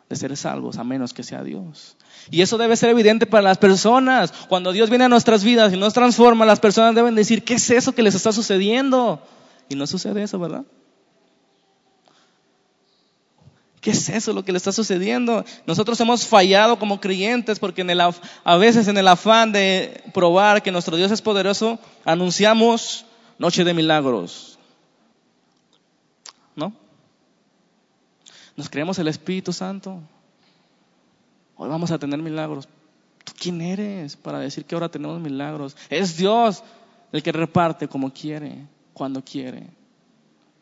[0.09, 1.97] de ser salvos a menos que sea Dios.
[2.29, 4.31] Y eso debe ser evidente para las personas.
[4.47, 7.67] Cuando Dios viene a nuestras vidas y nos transforma, las personas deben decir, ¿qué es
[7.71, 9.23] eso que les está sucediendo?
[9.69, 10.65] Y no sucede eso, ¿verdad?
[13.81, 15.45] ¿Qué es eso lo que le está sucediendo?
[15.65, 20.61] Nosotros hemos fallado como creyentes porque en el, a veces en el afán de probar
[20.61, 23.05] que nuestro Dios es poderoso, anunciamos
[23.37, 24.59] noche de milagros.
[26.55, 26.73] ¿No?
[28.57, 30.01] Nos creemos el Espíritu Santo.
[31.55, 32.67] Hoy vamos a tener milagros.
[33.23, 35.77] ¿Tú quién eres para decir que ahora tenemos milagros?
[35.89, 36.63] Es Dios
[37.13, 38.65] el que reparte como quiere,
[38.99, 39.63] cuando quiere.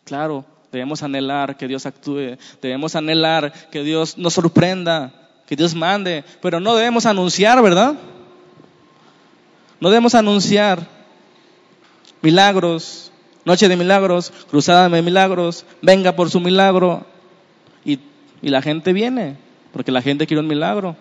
[0.06, 5.14] Claro, Debemos anhelar que Dios actúe, debemos anhelar que Dios nos sorprenda,
[5.48, 7.96] que Dios mande, pero no debemos anunciar, ¿verdad?
[9.80, 10.86] No debemos anunciar
[12.22, 13.14] milagros,
[13.46, 17.06] noche de milagros, cruzada de milagros, venga por su milagro.
[17.86, 18.00] Y,
[18.42, 19.38] y la gente viene,
[19.72, 20.98] porque la gente quiere un milagro.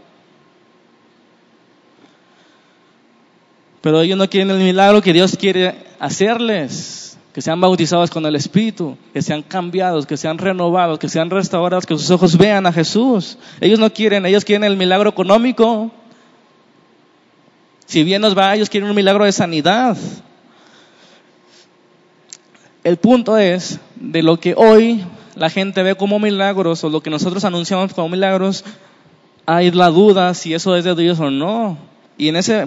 [3.80, 8.34] Pero ellos no quieren el milagro que Dios quiere hacerles que sean bautizados con el
[8.34, 12.72] Espíritu, que sean cambiados, que sean renovados, que sean restaurados, que sus ojos vean a
[12.72, 13.36] Jesús.
[13.60, 15.90] Ellos no quieren, ellos quieren el milagro económico.
[17.84, 19.98] Si bien nos va, ellos quieren un milagro de sanidad.
[22.82, 27.10] El punto es, de lo que hoy la gente ve como milagros o lo que
[27.10, 28.64] nosotros anunciamos como milagros,
[29.44, 31.76] hay la duda si eso es de Dios o no.
[32.16, 32.66] Y en ese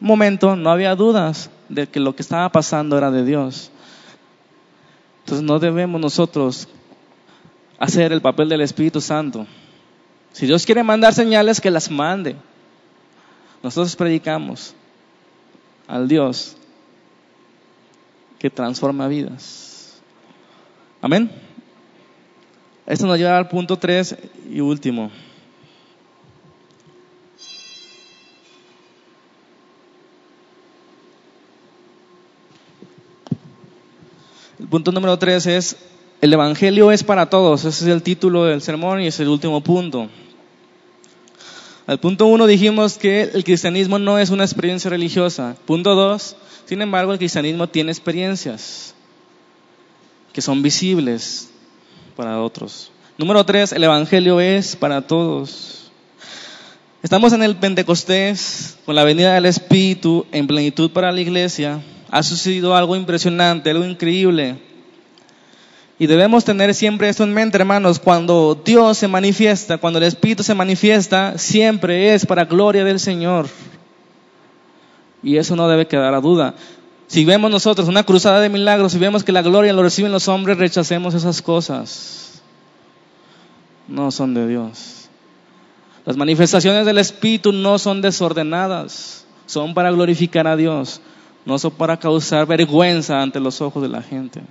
[0.00, 3.70] momento no había dudas de que lo que estaba pasando era de Dios.
[5.28, 6.66] Entonces no debemos nosotros
[7.78, 9.46] hacer el papel del Espíritu Santo.
[10.32, 12.34] Si Dios quiere mandar señales, que las mande.
[13.62, 14.74] Nosotros predicamos
[15.86, 16.56] al Dios
[18.38, 20.00] que transforma vidas.
[21.02, 21.30] Amén.
[22.86, 24.16] Esto nos lleva al punto 3
[24.50, 25.10] y último.
[34.66, 35.76] Punto número tres es,
[36.20, 37.64] el Evangelio es para todos.
[37.64, 40.08] Ese es el título del sermón y es el último punto.
[41.86, 45.56] Al punto uno dijimos que el cristianismo no es una experiencia religiosa.
[45.64, 46.36] Punto dos,
[46.66, 48.94] sin embargo, el cristianismo tiene experiencias
[50.32, 51.50] que son visibles
[52.14, 52.90] para otros.
[53.16, 55.90] Número tres, el Evangelio es para todos.
[57.02, 61.80] Estamos en el Pentecostés, con la venida del Espíritu en plenitud para la iglesia
[62.10, 64.56] ha sucedido algo impresionante, algo increíble.
[65.98, 70.42] Y debemos tener siempre esto en mente, hermanos, cuando Dios se manifiesta, cuando el Espíritu
[70.42, 73.48] se manifiesta, siempre es para gloria del Señor.
[75.22, 76.54] Y eso no debe quedar a duda.
[77.08, 80.28] Si vemos nosotros una cruzada de milagros, si vemos que la gloria lo reciben los
[80.28, 82.42] hombres, rechacemos esas cosas.
[83.88, 85.08] No son de Dios.
[86.04, 91.00] Las manifestaciones del Espíritu no son desordenadas, son para glorificar a Dios
[91.48, 94.42] no son para causar vergüenza ante los ojos de la gente,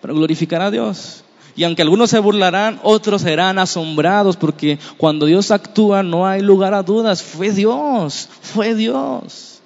[0.00, 1.22] para glorificar a Dios.
[1.54, 6.74] Y aunque algunos se burlarán, otros serán asombrados porque cuando Dios actúa no hay lugar
[6.74, 7.22] a dudas.
[7.22, 9.60] Fue Dios, fue Dios.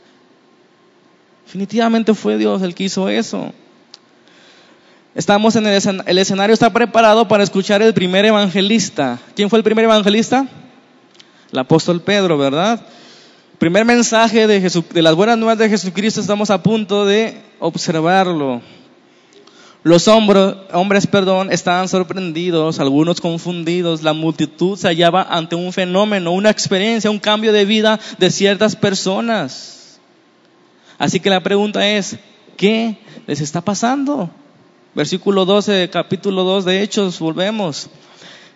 [1.47, 3.53] Definitivamente fue Dios el que hizo eso.
[5.15, 9.19] Estamos en el, el escenario, está preparado para escuchar el primer evangelista.
[9.35, 10.47] ¿Quién fue el primer evangelista?
[11.51, 12.81] El apóstol Pedro, ¿verdad?
[13.61, 18.63] Primer mensaje de, de las buenas nuevas de Jesucristo estamos a punto de observarlo.
[19.83, 26.33] Los hombres, hombres, perdón, estaban sorprendidos, algunos confundidos, la multitud se hallaba ante un fenómeno,
[26.33, 30.01] una experiencia, un cambio de vida de ciertas personas.
[30.99, 32.17] Así que la pregunta es,
[32.57, 32.97] ¿qué
[33.27, 34.31] les está pasando?
[34.95, 37.91] Versículo 12, capítulo 2 de Hechos, volvemos.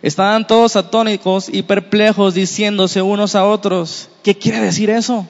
[0.05, 5.27] Estaban todos atónicos y perplejos diciéndose unos a otros, ¿qué quiere decir eso?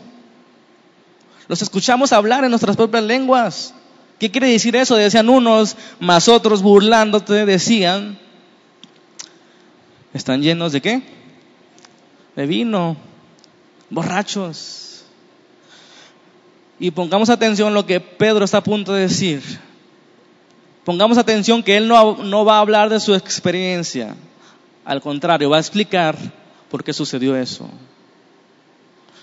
[1.46, 3.72] Los escuchamos hablar en nuestras propias lenguas.
[4.18, 4.96] ¿Qué quiere decir eso?
[4.96, 8.18] Decían unos, más otros burlándote decían,
[10.12, 11.02] están llenos de qué?
[12.34, 12.96] De vino,
[13.90, 15.04] borrachos.
[16.80, 19.40] Y pongamos atención lo que Pedro está a punto de decir.
[20.82, 24.16] Pongamos atención que él no va a hablar de su experiencia
[24.84, 26.16] Al contrario, va a explicar
[26.70, 27.68] por qué sucedió eso.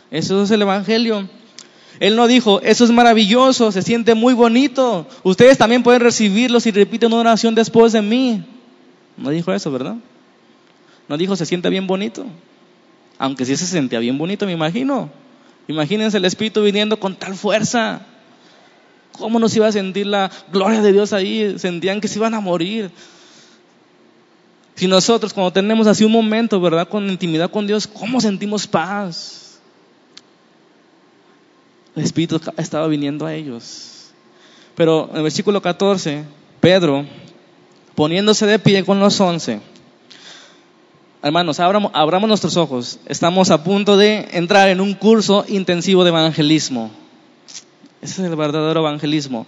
[0.10, 1.30] Eso es el Evangelio.
[2.00, 5.08] Él no dijo, eso es maravilloso, se siente muy bonito.
[5.24, 8.44] Ustedes también pueden recibirlo si repiten una oración después de mí.
[9.18, 9.96] No dijo eso, ¿verdad?
[11.08, 12.26] No dijo, se siente bien bonito.
[13.20, 15.12] Aunque sí se sentía bien bonito, me imagino.
[15.68, 18.02] Imagínense el Espíritu viniendo con tal fuerza.
[19.12, 21.60] ¿Cómo nos iba a sentir la gloria de Dios ahí?
[21.60, 22.90] Sentían que se iban a morir.
[24.76, 26.88] Si nosotros cuando tenemos así un momento, ¿verdad?
[26.88, 29.60] Con intimidad con Dios, ¿cómo sentimos paz?
[31.96, 34.12] El Espíritu estaba viniendo a ellos.
[34.76, 36.24] Pero en el versículo 14,
[36.60, 37.06] Pedro,
[37.96, 39.60] poniéndose de pie con los once,
[41.22, 43.00] hermanos, abramos, abramos nuestros ojos.
[43.06, 46.92] Estamos a punto de entrar en un curso intensivo de evangelismo.
[48.02, 49.46] Ese es el verdadero evangelismo.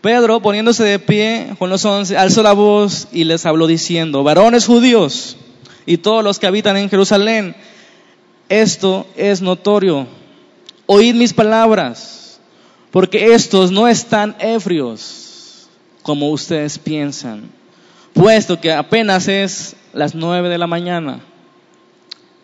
[0.00, 4.66] Pedro, poniéndose de pie con los once, alzó la voz y les habló diciendo, varones
[4.66, 5.36] judíos
[5.86, 7.56] y todos los que habitan en Jerusalén,
[8.48, 10.06] esto es notorio.
[10.86, 12.40] Oíd mis palabras,
[12.90, 15.68] porque estos no están ebrios
[16.02, 17.50] como ustedes piensan,
[18.12, 21.20] puesto que apenas es las nueve de la mañana,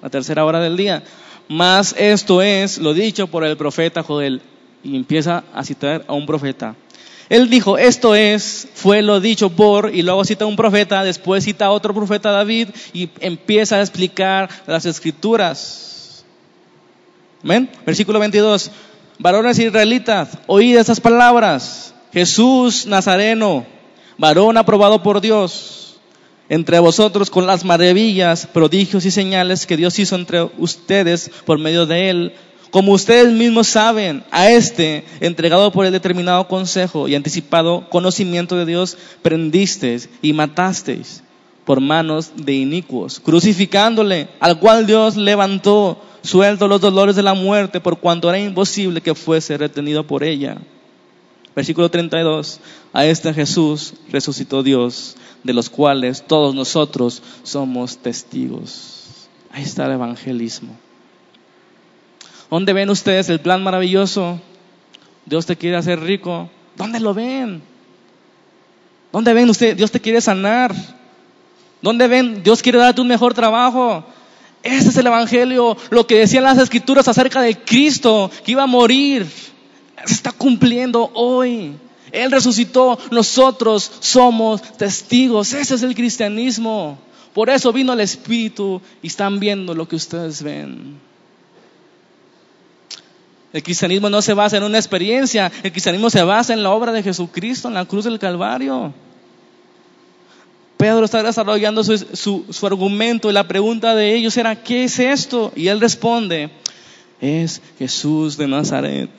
[0.03, 1.03] la tercera hora del día.
[1.49, 4.41] Mas esto es lo dicho por el profeta Joel.
[4.83, 6.75] Y empieza a citar a un profeta.
[7.29, 11.67] Él dijo, esto es, fue lo dicho por, y luego cita un profeta, después cita
[11.67, 16.25] a otro profeta David y empieza a explicar las escrituras.
[17.43, 17.71] ¿Ven?
[17.87, 18.71] Versículo 22.
[19.19, 21.95] Varones israelitas, oíd estas palabras.
[22.13, 23.65] Jesús Nazareno,
[24.19, 25.97] varón aprobado por Dios,
[26.49, 31.87] entre vosotros con las maravillas, prodigios y señales que Dios hizo entre ustedes por medio
[31.87, 32.33] de él
[32.75, 38.67] como ustedes mismos saben, a este, entregado por el determinado consejo y anticipado conocimiento de
[38.67, 41.23] Dios, prendisteis y matasteis
[41.65, 47.81] por manos de inicuos, crucificándole, al cual Dios levantó, suelto los dolores de la muerte,
[47.81, 50.59] por cuanto era imposible que fuese retenido por ella.
[51.55, 52.59] Versículo 32.
[52.93, 59.29] A este Jesús resucitó Dios, de los cuales todos nosotros somos testigos.
[59.53, 60.77] Ahí está el evangelismo.
[62.55, 64.39] ¿Dónde ven ustedes el plan maravilloso?
[65.27, 66.49] Dios te quiere hacer rico.
[66.77, 67.61] ¿Dónde lo ven?
[69.11, 69.77] ¿Dónde ven ustedes?
[69.77, 70.73] Dios te quiere sanar.
[71.83, 72.45] ¿Dónde ven?
[72.45, 74.05] Dios quiere darte un mejor trabajo.
[74.63, 78.69] Ese es el Evangelio, lo que decían las escrituras acerca de Cristo, que iba a
[78.69, 79.27] morir.
[80.05, 81.73] Se está cumpliendo hoy.
[82.13, 85.53] Él resucitó, nosotros somos testigos.
[85.55, 87.01] Ese es el cristianismo.
[87.33, 91.01] Por eso vino el Espíritu y están viendo lo que ustedes ven.
[93.55, 96.91] El cristianismo no se basa en una experiencia, el cristianismo se basa en la obra
[96.91, 98.93] de Jesucristo en la cruz del Calvario.
[100.77, 105.53] Pedro está desarrollando su, su, argumento y la pregunta de ellos era, ¿qué es esto?
[105.55, 106.51] Y él responde,
[107.21, 109.11] es Jesús de Nazaret.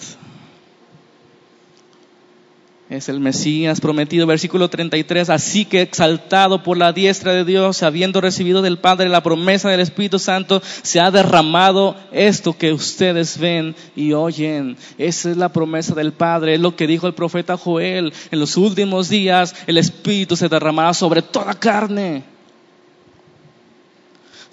[2.87, 5.31] Es el Mesías prometido, versículo 33.
[5.31, 9.79] Así que exaltado por la diestra de Dios, habiendo recibido del Padre la promesa del
[9.79, 14.77] Espíritu Santo, se ha derramado esto que ustedes ven y oyen.
[14.99, 18.13] Esa es la promesa del Padre, es lo que dijo el profeta Joel.
[18.29, 22.34] En los últimos días el Espíritu se derramará sobre toda carne.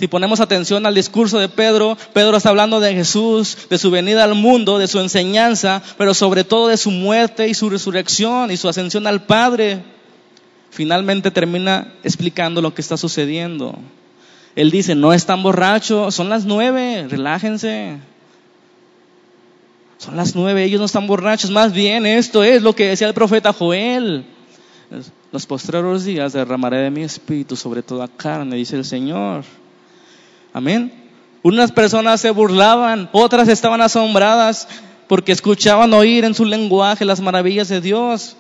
[0.03, 4.25] Si ponemos atención al discurso de Pedro, Pedro está hablando de Jesús, de su venida
[4.25, 8.57] al mundo, de su enseñanza, pero sobre todo de su muerte y su resurrección y
[8.57, 9.85] su ascensión al Padre.
[10.71, 13.79] Finalmente termina explicando lo que está sucediendo.
[14.57, 17.99] Él dice, no están borrachos, son las nueve, relájense.
[19.99, 23.15] Son las nueve, ellos no están borrachos, más bien esto es lo que decía el
[23.15, 24.25] profeta Joel.
[25.31, 29.45] Los postreros días derramaré de mi espíritu sobre toda carne, dice el Señor.
[30.53, 30.93] Amén.
[31.43, 34.69] Unas personas se burlaban, otras estaban asombradas
[35.09, 38.37] porque escuchaban oír en su lenguaje las maravillas de Dios.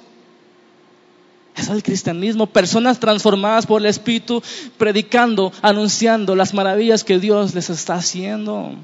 [1.57, 4.43] Es el cristianismo, personas transformadas por el Espíritu,
[4.79, 8.75] predicando, anunciando las maravillas que Dios les está haciendo.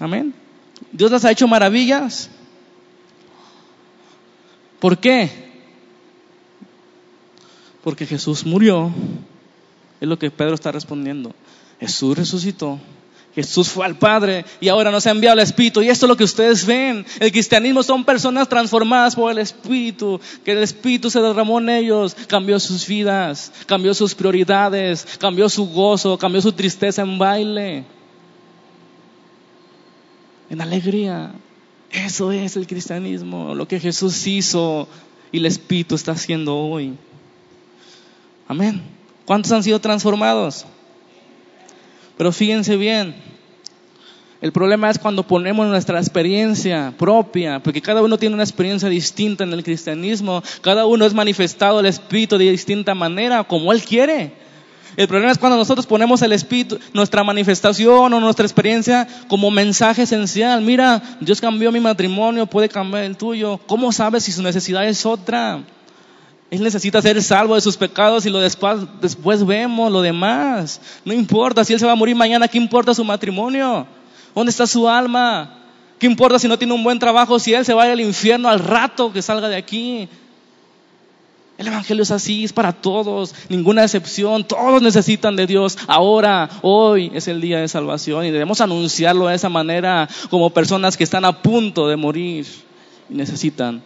[0.00, 0.34] Amén.
[0.90, 2.30] Dios les ha hecho maravillas.
[4.80, 5.30] ¿Por qué?
[7.82, 8.92] Porque Jesús murió
[10.00, 11.34] es lo que Pedro está respondiendo.
[11.80, 12.78] Jesús resucitó.
[13.34, 15.80] Jesús fue al Padre y ahora nos ha enviado el Espíritu.
[15.80, 17.06] Y esto es lo que ustedes ven.
[17.20, 20.20] El cristianismo son personas transformadas por el Espíritu.
[20.44, 22.16] Que el Espíritu se derramó en ellos.
[22.26, 27.84] Cambió sus vidas, cambió sus prioridades, cambió su gozo, cambió su tristeza en baile.
[30.50, 31.32] En alegría.
[31.92, 33.54] Eso es el cristianismo.
[33.54, 34.88] Lo que Jesús hizo
[35.30, 36.94] y el Espíritu está haciendo hoy.
[38.48, 38.97] Amén.
[39.28, 40.64] ¿Cuántos han sido transformados?
[42.16, 43.14] Pero fíjense bien,
[44.40, 49.44] el problema es cuando ponemos nuestra experiencia propia, porque cada uno tiene una experiencia distinta
[49.44, 54.32] en el cristianismo, cada uno es manifestado el Espíritu de distinta manera, como Él quiere.
[54.96, 60.04] El problema es cuando nosotros ponemos el Espíritu, nuestra manifestación o nuestra experiencia como mensaje
[60.04, 60.62] esencial.
[60.62, 63.60] Mira, Dios cambió mi matrimonio, puede cambiar el tuyo.
[63.66, 65.64] ¿Cómo sabes si su necesidad es otra?
[66.50, 70.80] Él necesita ser salvo de sus pecados y lo después, después vemos lo demás.
[71.04, 73.86] No importa si él se va a morir mañana, ¿qué importa su matrimonio?
[74.34, 75.58] ¿Dónde está su alma?
[75.98, 78.60] ¿Qué importa si no tiene un buen trabajo, si él se va al infierno al
[78.60, 80.08] rato que salga de aquí?
[81.58, 85.76] El Evangelio es así, es para todos, ninguna excepción, todos necesitan de Dios.
[85.88, 90.96] Ahora, hoy es el día de salvación y debemos anunciarlo de esa manera como personas
[90.96, 92.46] que están a punto de morir
[93.10, 93.82] y necesitan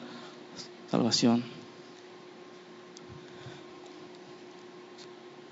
[0.90, 1.51] salvación.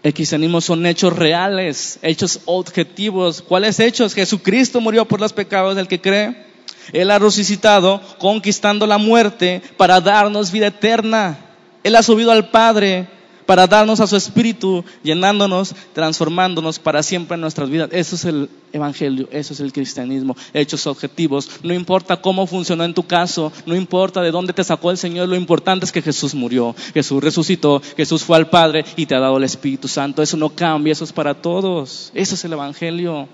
[0.02, 3.42] El cristianismo son hechos reales, hechos objetivos.
[3.42, 4.14] ¿Cuáles hechos?
[4.14, 6.46] Jesucristo murió por los pecados del que cree.
[6.92, 11.38] Él ha resucitado conquistando la muerte para darnos vida eterna.
[11.84, 13.08] Él ha subido al Padre
[13.50, 17.88] para darnos a su Espíritu, llenándonos, transformándonos para siempre en nuestras vidas.
[17.90, 21.50] Eso es el Evangelio, eso es el cristianismo, hechos objetivos.
[21.64, 25.28] No importa cómo funcionó en tu caso, no importa de dónde te sacó el Señor,
[25.28, 29.18] lo importante es que Jesús murió, Jesús resucitó, Jesús fue al Padre y te ha
[29.18, 30.22] dado el Espíritu Santo.
[30.22, 32.12] Eso no cambia, eso es para todos.
[32.14, 33.26] Eso es el Evangelio.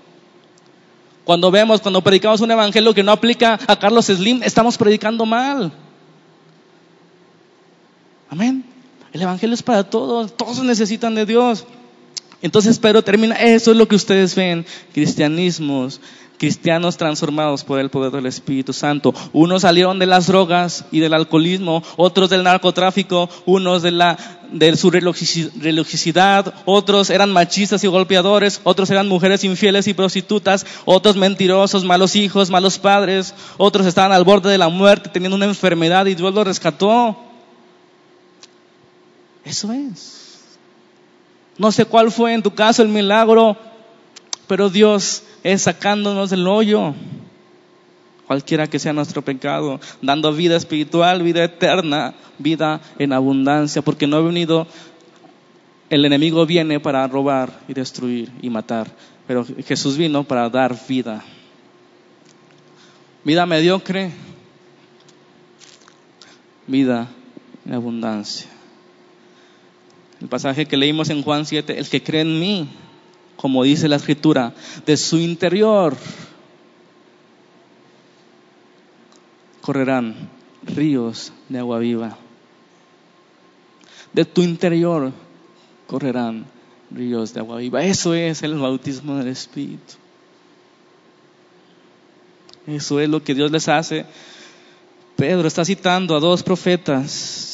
[1.25, 5.71] Cuando vemos, cuando predicamos un Evangelio que no aplica a Carlos Slim, estamos predicando mal.
[8.31, 8.66] Amén.
[9.17, 11.65] El Evangelio es para todos, todos necesitan de Dios.
[12.43, 14.63] Entonces pero termina, eso es lo que ustedes ven,
[14.93, 15.99] cristianismos,
[16.37, 19.15] cristianos transformados por el poder del Espíritu Santo.
[19.33, 24.19] Unos salieron de las drogas y del alcoholismo, otros del narcotráfico, unos de, la,
[24.51, 31.15] de su religiosidad, otros eran machistas y golpeadores, otros eran mujeres infieles y prostitutas, otros
[31.15, 36.05] mentirosos, malos hijos, malos padres, otros estaban al borde de la muerte teniendo una enfermedad
[36.05, 37.23] y Dios los rescató.
[39.47, 40.57] Eso es.
[41.57, 43.57] No sé cuál fue en tu caso el milagro,
[44.45, 46.93] pero Dios es sacándonos del hoyo,
[48.27, 54.17] cualquiera que sea nuestro pecado, dando vida espiritual, vida eterna, vida en abundancia, porque no
[54.17, 54.67] ha venido,
[55.89, 58.91] el enemigo viene para robar y destruir y matar,
[59.25, 61.23] pero Jesús vino para dar vida.
[63.23, 64.11] Vida mediocre,
[66.67, 67.07] vida
[67.65, 68.56] en abundancia.
[70.21, 72.69] El pasaje que leímos en Juan 7, el que cree en mí,
[73.35, 74.53] como dice la escritura,
[74.85, 75.95] de su interior
[79.61, 80.29] correrán
[80.63, 82.17] ríos de agua viva.
[84.13, 85.11] De tu interior
[85.85, 86.45] correrán
[86.89, 87.83] ríos de agua viva.
[87.83, 89.93] Eso es el bautismo del Espíritu.
[92.65, 94.05] Eso es lo que Dios les hace.
[95.15, 97.46] Pedro está citando a dos profetas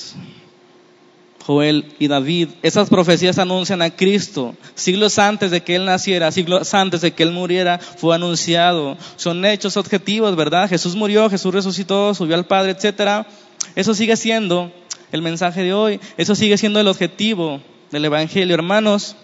[1.46, 2.50] Joel y David.
[2.62, 4.56] Esas profecías anuncian a Cristo.
[4.76, 8.98] Siglos antes de que Él naciera, siglos antes de que Él muriera, fue anunciado.
[9.18, 10.70] Son hechos objetivos, ¿verdad?
[10.70, 13.28] Jesús murió, Jesús resucitó, subió al Padre, etc.
[13.76, 14.72] Eso sigue siendo
[15.12, 16.00] el mensaje de hoy.
[16.18, 18.56] Eso sigue siendo el objetivo del Evangelio.
[18.56, 19.16] Hermanos,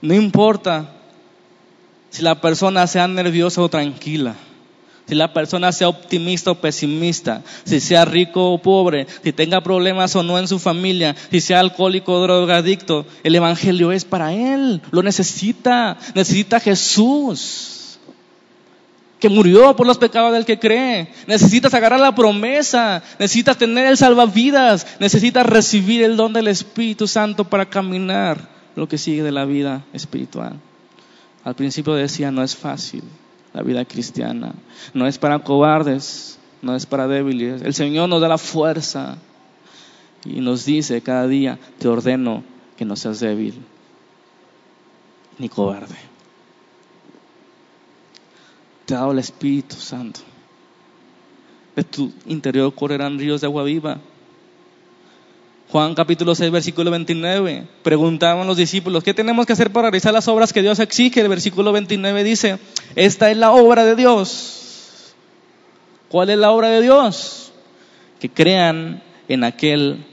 [0.00, 0.90] no importa
[2.08, 4.36] si la persona sea nerviosa o tranquila
[5.06, 10.16] si la persona sea optimista o pesimista, si sea rico o pobre, si tenga problemas
[10.16, 14.82] o no en su familia, si sea alcohólico o drogadicto, el Evangelio es para él,
[14.90, 17.98] lo necesita, necesita Jesús
[19.20, 21.08] que murió por los pecados del que cree.
[21.26, 27.44] Necesitas agarrar la promesa, necesitas tener el salvavidas, necesitas recibir el don del Espíritu Santo
[27.44, 30.60] para caminar lo que sigue de la vida espiritual.
[31.44, 33.04] Al principio decía, no es fácil
[33.56, 34.54] la vida cristiana.
[34.92, 37.62] No es para cobardes, no es para débiles.
[37.62, 39.16] El Señor nos da la fuerza
[40.26, 42.44] y nos dice cada día, te ordeno
[42.76, 43.54] que no seas débil
[45.38, 45.96] ni cobarde.
[48.84, 50.20] Te ha dado el Espíritu Santo.
[51.74, 54.00] De tu interior correrán ríos de agua viva.
[55.70, 57.66] Juan capítulo 6, versículo 29.
[57.82, 61.20] Preguntaban los discípulos, ¿qué tenemos que hacer para realizar las obras que Dios exige?
[61.20, 62.58] El versículo 29 dice,
[62.94, 65.14] esta es la obra de Dios.
[66.08, 67.52] ¿Cuál es la obra de Dios?
[68.20, 70.06] Que crean en aquel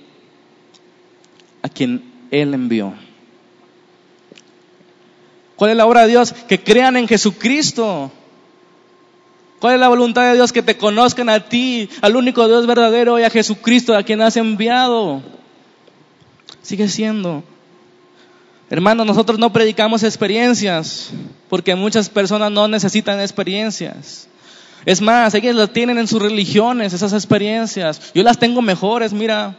[1.61, 2.93] a quien Él envió.
[5.55, 6.33] ¿Cuál es la obra de Dios?
[6.33, 8.11] Que crean en Jesucristo.
[9.59, 10.51] ¿Cuál es la voluntad de Dios?
[10.51, 14.35] Que te conozcan a ti, al único Dios verdadero y a Jesucristo, a quien has
[14.35, 15.21] enviado.
[16.63, 17.43] Sigue siendo.
[18.69, 21.11] Hermanos, nosotros no predicamos experiencias,
[21.49, 24.27] porque muchas personas no necesitan experiencias.
[24.85, 28.11] Es más, ellos las tienen en sus religiones, esas experiencias.
[28.15, 29.55] Yo las tengo mejores, mira.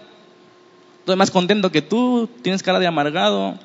[1.01, 3.59] Estoy más contento que tú, tienes cara de amargado.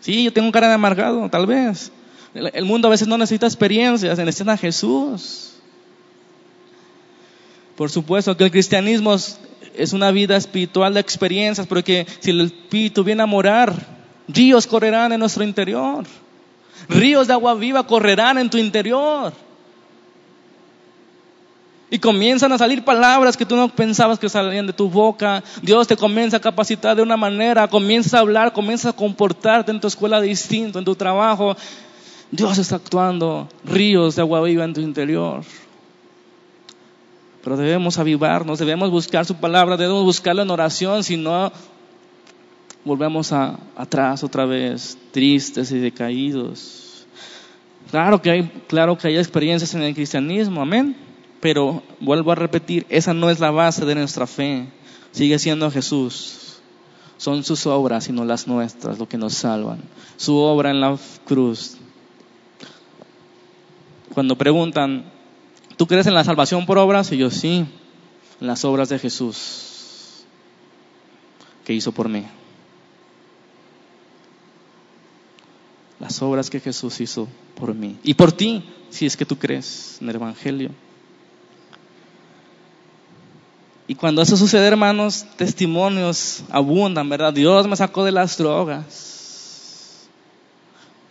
[0.00, 1.92] Sí, yo tengo cara de amargado, tal vez.
[2.34, 5.54] El mundo a veces no necesita experiencias, necesita a Jesús.
[7.76, 9.16] Por supuesto que el cristianismo
[9.76, 13.74] es una vida espiritual de experiencias, porque si el espíritu viene a morar,
[14.28, 16.04] ríos correrán en nuestro interior.
[16.88, 19.32] Ríos de agua viva correrán en tu interior.
[21.90, 25.44] Y comienzan a salir palabras que tú no pensabas que salían de tu boca.
[25.60, 29.78] Dios te comienza a capacitar de una manera, comienzas a hablar, comienzas a comportarte en
[29.78, 31.54] tu escuela distinto, en tu trabajo.
[32.30, 35.44] Dios está actuando, ríos de agua viva en tu interior.
[37.42, 41.52] Pero debemos avivarnos, debemos buscar su palabra, debemos buscarlo en oración, si no
[42.84, 47.06] volvemos a, atrás otra vez, tristes y decaídos.
[47.90, 50.96] Claro que hay, claro que hay experiencias en el cristianismo, amén.
[51.40, 54.68] Pero vuelvo a repetir, esa no es la base de nuestra fe.
[55.10, 56.60] Sigue siendo Jesús.
[57.16, 59.80] Son sus obras y no las nuestras lo que nos salvan.
[60.16, 61.76] Su obra en la cruz.
[64.14, 65.04] Cuando preguntan,
[65.76, 67.10] ¿tú crees en la salvación por obras?
[67.12, 67.66] Y yo sí,
[68.40, 70.24] en las obras de Jesús
[71.64, 72.24] que hizo por mí.
[75.98, 77.98] Las obras que Jesús hizo por mí.
[78.02, 80.70] Y por ti, si es que tú crees en el Evangelio.
[83.86, 87.32] Y cuando eso sucede, hermanos, testimonios abundan, ¿verdad?
[87.32, 90.08] Dios me sacó de las drogas.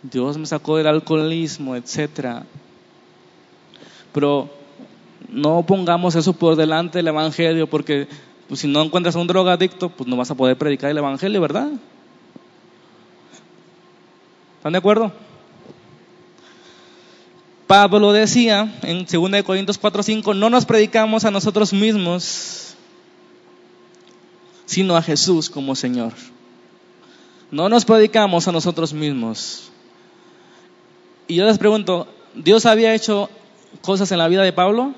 [0.02, 2.42] Dios me sacó del alcoholismo, etc.
[4.12, 4.50] Pero
[5.28, 8.08] no pongamos eso por delante del Evangelio, porque
[8.48, 11.68] pues, si no encuentras un drogadicto, pues no vas a poder predicar el Evangelio, ¿verdad?
[14.58, 15.12] ¿Están de acuerdo?
[17.66, 22.74] Pablo decía en 2 Corintios 4:5, no nos predicamos a nosotros mismos,
[24.66, 26.12] sino a Jesús como Señor.
[27.50, 29.70] No nos predicamos a nosotros mismos.
[31.28, 33.30] Y yo les pregunto, ¿Dios había hecho
[33.80, 34.94] cosas en la vida de Pablo?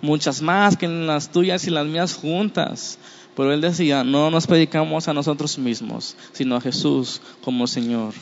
[0.00, 2.98] Muchas más que en las tuyas y las mías juntas.
[3.36, 8.14] Pero él decía, no nos predicamos a nosotros mismos, sino a Jesús como Señor.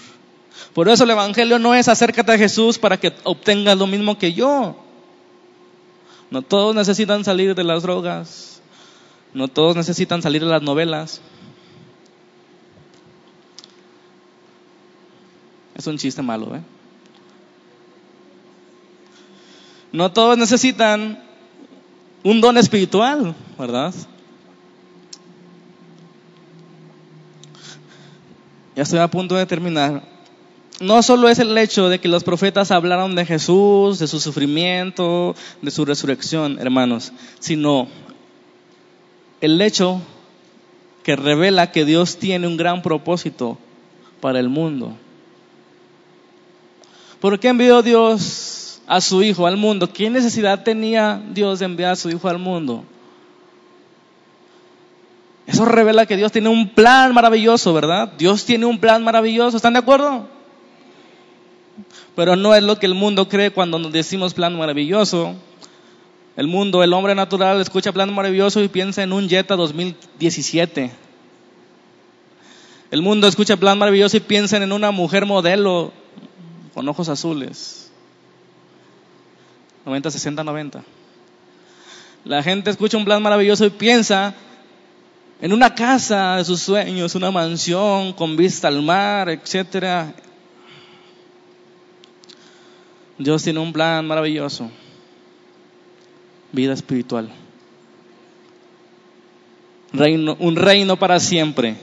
[0.75, 4.33] Por eso el Evangelio no es acércate a Jesús para que obtengas lo mismo que
[4.33, 4.77] yo.
[6.31, 8.61] No todos necesitan salir de las drogas.
[9.33, 11.21] No todos necesitan salir de las novelas.
[15.75, 16.63] Es un chiste malo, ¿eh?
[19.93, 21.23] No todos necesitan
[22.23, 23.95] un don espiritual, ¿verdad?
[28.75, 30.17] Ya estoy a punto de terminar
[30.81, 35.35] no solo es el hecho de que los profetas hablaron de Jesús, de su sufrimiento,
[35.63, 37.89] de su resurrección, hermanos, sino
[39.41, 40.03] el hecho
[41.03, 43.59] que revela que Dios tiene un gran propósito
[44.21, 44.95] para el mundo.
[47.21, 49.93] ¿Por qué envió Dios a su Hijo al mundo?
[49.93, 52.85] ¿Qué necesidad tenía Dios de enviar a su Hijo al mundo?
[55.47, 58.13] Eso revela que Dios tiene un plan maravilloso, ¿verdad?
[58.19, 60.29] Dios tiene un plan maravilloso, ¿están de acuerdo?
[62.17, 65.35] Pero no es lo que el mundo cree cuando nos decimos plan maravilloso.
[66.37, 70.91] El mundo, el hombre natural, escucha plan maravilloso y piensa en un Jetta 2017.
[72.91, 75.93] El mundo escucha plan maravilloso y piensa en una mujer modelo
[76.75, 77.86] con ojos azules.
[79.87, 80.85] 90, 60, 90.
[82.25, 84.35] La gente escucha un plan maravilloso y piensa
[85.41, 90.13] en una casa de sus sueños, una mansión con vista al mar, etcétera.
[93.17, 94.69] Dios tiene un plan maravilloso.
[96.51, 97.31] Vida espiritual.
[99.93, 101.77] Reino, un reino para siempre.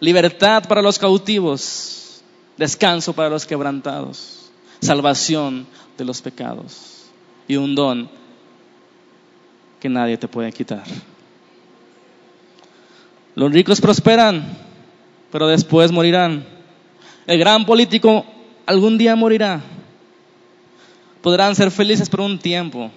[0.00, 2.22] Libertad para los cautivos.
[2.58, 4.50] Descanso para los quebrantados.
[4.82, 5.66] Salvación
[5.96, 6.91] de los pecados.
[7.52, 8.08] Y un don
[9.78, 10.84] que nadie te puede quitar.
[13.34, 14.42] Los ricos prosperan,
[15.30, 16.46] pero después morirán.
[17.26, 18.24] El gran político
[18.64, 19.60] algún día morirá
[21.20, 22.90] podrán ser felices por un tiempo,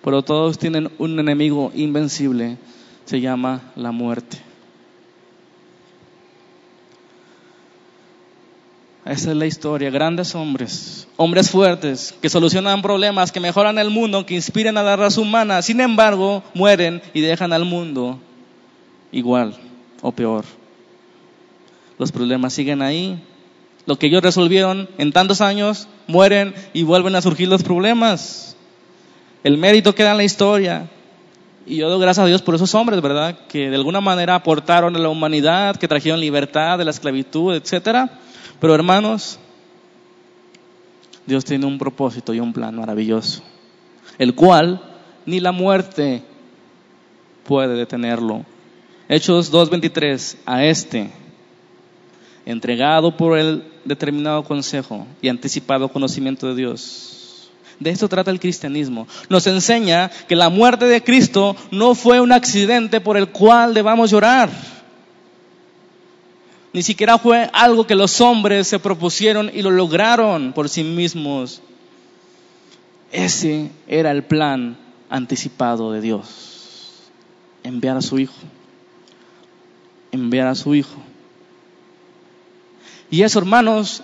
[0.00, 2.58] pero todos tienen un enemigo invencible,
[3.04, 4.38] se llama la muerte.
[9.06, 14.26] Esa es la historia, grandes hombres, hombres fuertes, que solucionan problemas, que mejoran el mundo,
[14.26, 18.18] que inspiran a la raza humana, sin embargo, mueren y dejan al mundo
[19.12, 19.54] igual,
[20.02, 20.44] o peor.
[21.98, 23.22] Los problemas siguen ahí.
[23.86, 28.56] Lo que ellos resolvieron en tantos años, mueren y vuelven a surgir los problemas.
[29.44, 30.90] El mérito queda en la historia.
[31.64, 33.38] Y yo doy gracias a Dios por esos hombres, ¿verdad?
[33.48, 38.10] Que de alguna manera aportaron a la humanidad, que trajeron libertad de la esclavitud, etc.
[38.60, 39.38] Pero hermanos,
[41.26, 43.42] Dios tiene un propósito y un plan maravilloso,
[44.18, 44.80] el cual
[45.26, 46.22] ni la muerte
[47.44, 48.44] puede detenerlo.
[49.08, 51.10] Hechos 2.23, a este,
[52.44, 57.50] entregado por el determinado consejo y anticipado conocimiento de Dios.
[57.78, 59.06] De esto trata el cristianismo.
[59.28, 64.10] Nos enseña que la muerte de Cristo no fue un accidente por el cual debamos
[64.10, 64.48] llorar.
[66.76, 71.62] Ni siquiera fue algo que los hombres se propusieron y lo lograron por sí mismos.
[73.10, 74.76] Ese era el plan
[75.08, 77.08] anticipado de Dios.
[77.62, 78.34] Enviar a su Hijo.
[80.12, 80.98] Enviar a su Hijo.
[83.10, 84.02] Y eso, hermanos,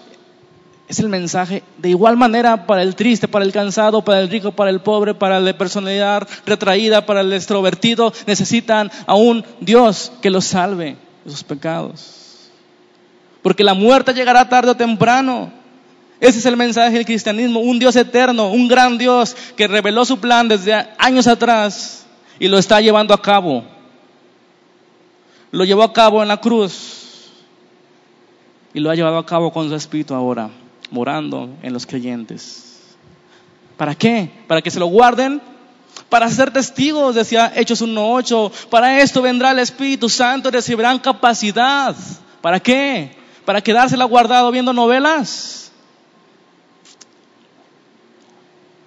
[0.88, 4.52] es el mensaje de igual manera para el triste, para el cansado, para el rico,
[4.52, 8.14] para el pobre, para de personalidad retraída, para el extrovertido.
[8.26, 12.21] Necesitan a un Dios que los salve de sus pecados.
[13.42, 15.52] Porque la muerte llegará tarde o temprano.
[16.20, 20.20] Ese es el mensaje del cristianismo, un Dios eterno, un gran Dios que reveló su
[20.20, 22.06] plan desde años atrás
[22.38, 23.64] y lo está llevando a cabo.
[25.50, 27.32] Lo llevó a cabo en la cruz
[28.72, 30.48] y lo ha llevado a cabo con su espíritu ahora,
[30.90, 32.94] morando en los creyentes.
[33.76, 34.30] ¿Para qué?
[34.46, 35.42] Para que se lo guarden,
[36.08, 38.68] para ser testigos, decía Hechos 1.8.
[38.68, 41.96] Para esto vendrá el Espíritu Santo y recibirán capacidad.
[42.40, 43.21] ¿Para qué?
[43.44, 45.72] ¿Para quedársela guardado viendo novelas?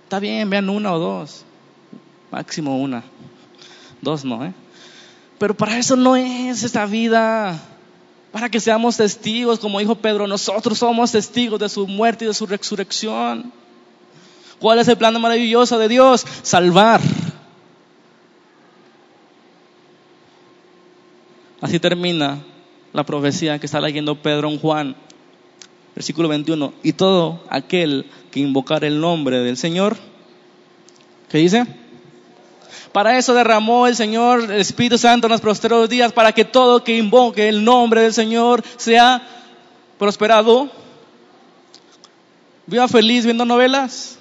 [0.03, 1.43] Está bien, vean una o dos.
[2.31, 3.03] Máximo una.
[4.01, 4.53] Dos no, ¿eh?
[5.37, 7.59] Pero para eso no es esta vida.
[8.31, 12.33] Para que seamos testigos, como dijo Pedro, nosotros somos testigos de su muerte y de
[12.33, 13.51] su resurrección.
[14.59, 16.25] ¿Cuál es el plan maravilloso de Dios?
[16.43, 17.01] Salvar.
[21.61, 22.41] Así termina
[22.95, 24.95] la profecía que está leyendo Pedro en Juan
[25.95, 29.95] versículo 21, y todo aquel que invocar el nombre del Señor,
[31.29, 31.65] ¿qué dice?
[32.91, 36.83] Para eso derramó el Señor el Espíritu Santo en los posteriores días, para que todo
[36.83, 39.25] que invoque el nombre del Señor sea
[39.97, 40.69] prosperado.
[42.67, 44.17] Viva feliz viendo novelas.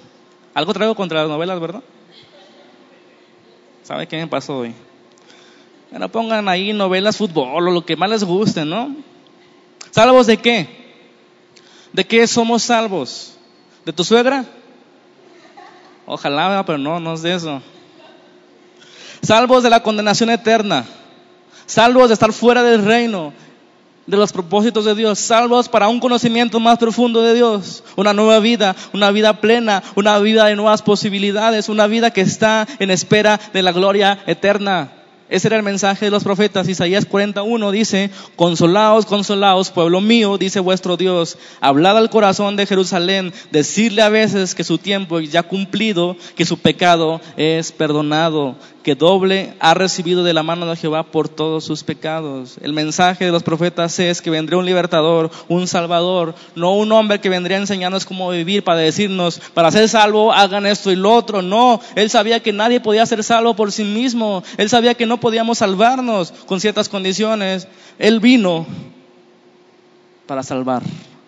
[0.53, 1.83] Algo traigo contra las novelas, ¿verdad?
[3.83, 4.73] ¿Sabe qué me pasó hoy?
[5.91, 8.95] Bueno, pongan ahí novelas, fútbol o lo que más les guste, ¿no?
[9.91, 10.67] ¿Salvos de qué?
[11.93, 13.37] ¿De qué somos salvos?
[13.85, 14.43] ¿De tu suegra?
[16.05, 17.61] Ojalá, pero no, no es de eso.
[19.21, 20.85] Salvos de la condenación eterna.
[21.65, 23.33] Salvos de estar fuera del reino,
[24.05, 25.17] de los propósitos de Dios.
[25.17, 27.83] Salvos para un conocimiento más profundo de Dios.
[27.95, 32.67] Una nueva vida, una vida plena, una vida de nuevas posibilidades, una vida que está
[32.79, 34.91] en espera de la gloria eterna.
[35.27, 36.69] Ese era el mensaje de los profetas.
[36.69, 43.33] Isaías 41 dice, consolaos, consolaos, pueblo mío, dice vuestro Dios, hablad al corazón de Jerusalén,
[43.51, 48.55] decirle a veces que su tiempo ya cumplido, que su pecado es perdonado,
[48.85, 52.59] que doble ha recibido de la mano de Jehová por todos sus pecados.
[52.61, 57.19] El mensaje de los profetas es que vendría un libertador, un salvador, no un hombre
[57.19, 61.11] que vendría a enseñarnos cómo vivir para decirnos, para ser salvo, hagan esto y lo
[61.15, 61.41] otro.
[61.41, 64.43] No, él sabía que nadie podía ser salvo por sí mismo.
[64.55, 67.67] Él sabía que no podíamos salvarnos con ciertas condiciones.
[67.97, 68.67] Él vino
[70.27, 70.83] para salvar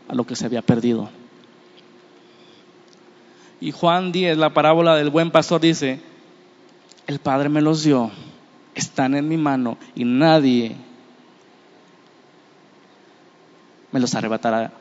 [0.08, 1.10] a lo que se había perdido.
[3.60, 6.00] Y Juan 10, la parábola del buen pastor, dice,
[7.08, 8.12] el Padre me los dio,
[8.76, 10.76] están en mi mano y nadie
[13.92, 14.72] me los arrebatará.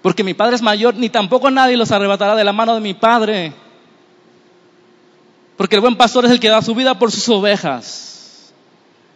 [0.00, 2.94] Porque mi Padre es mayor, ni tampoco nadie los arrebatará de la mano de mi
[2.94, 3.52] Padre.
[5.56, 8.54] Porque el buen pastor es el que da su vida por sus ovejas.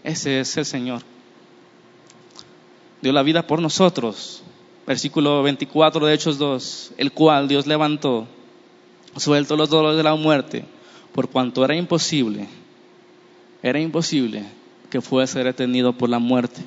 [0.05, 1.03] Ese es el Señor.
[3.01, 4.43] Dio la vida por nosotros.
[4.87, 8.27] Versículo 24 de Hechos 2, el cual Dios levantó
[9.17, 10.65] suelto los dolores de la muerte,
[11.13, 12.49] por cuanto era imposible,
[13.63, 14.45] era imposible
[14.91, 16.61] que fuese retenido por la muerte.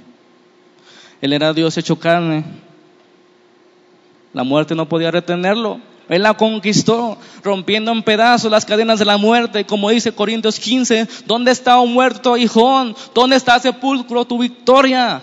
[1.21, 2.43] Él era Dios hecho carne.
[4.33, 5.79] La muerte no podía retenerlo.
[6.07, 9.65] Él la conquistó, rompiendo en pedazos las cadenas de la muerte.
[9.65, 12.95] Como dice Corintios 15, ¿dónde está, un muerto, hijón?
[13.13, 15.21] ¿Dónde está, sepulcro, tu victoria?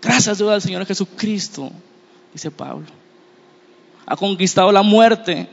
[0.00, 1.70] Gracias Dios al Señor Jesucristo,
[2.32, 2.86] dice Pablo.
[4.06, 5.48] Ha conquistado la muerte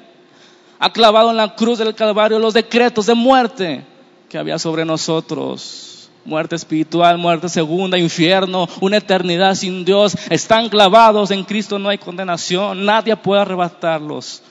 [0.80, 3.84] ha clavado en la cruz del Calvario los decretos de muerte
[4.30, 6.10] que había sobre nosotros.
[6.26, 10.16] muerte espiritual, muerte segunda, infierno, una eternidad sin Dios.
[10.30, 12.86] Están clavados en Cristo, no hay condenación.
[12.86, 14.44] Nadie puede arrebatarlos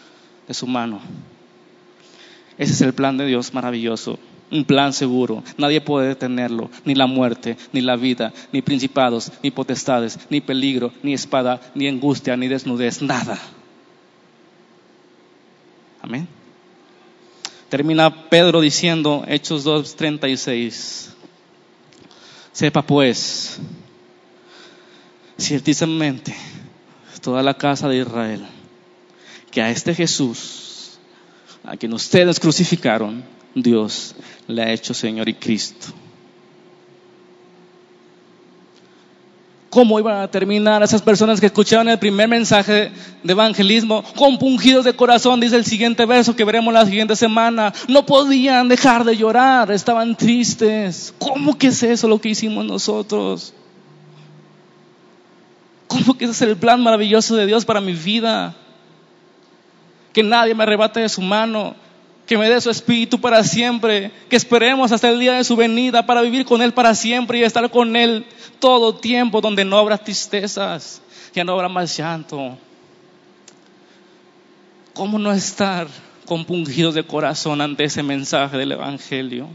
[0.49, 1.01] de su mano.
[2.57, 4.19] Ese es el plan de Dios maravilloso,
[4.51, 5.45] un plan seguro.
[5.57, 10.91] Nadie puede detenerlo, ni la muerte, ni la vida, ni principados, ni potestades, ni peligro,
[11.03, 13.39] ni espada, ni angustia, ni desnudez, nada.
[16.09, 16.27] Amén.
[17.69, 21.11] Termina Pedro diciendo, Hechos 2.36,
[22.51, 23.61] sepa pues,
[25.37, 26.35] ciertamente,
[27.21, 28.47] toda la casa de Israel,
[29.51, 30.99] que a este Jesús,
[31.63, 33.23] a quien ustedes crucificaron,
[33.55, 34.15] Dios
[34.47, 35.89] le ha hecho Señor y Cristo.
[39.71, 42.91] ¿Cómo iban a terminar esas personas que escucharon el primer mensaje
[43.23, 44.03] de evangelismo?
[44.17, 47.75] Compungidos de corazón, dice el siguiente verso que veremos la siguiente semana.
[47.87, 51.13] No podían dejar de llorar, estaban tristes.
[51.19, 53.53] ¿Cómo que es eso lo que hicimos nosotros?
[55.87, 58.55] ¿Cómo que ese es el plan maravilloso de Dios para mi vida?
[60.15, 61.75] Que nadie me arrebate de su mano
[62.29, 66.05] que me dé su espíritu para siempre, que esperemos hasta el día de su venida
[66.05, 68.27] para vivir con Él para siempre y estar con Él
[68.61, 71.01] todo tiempo donde no habrá tristezas,
[71.33, 72.59] que no habrá más llanto.
[74.93, 75.89] ¿Cómo no estar
[76.27, 79.49] compungidos de corazón ante ese mensaje del Evangelio?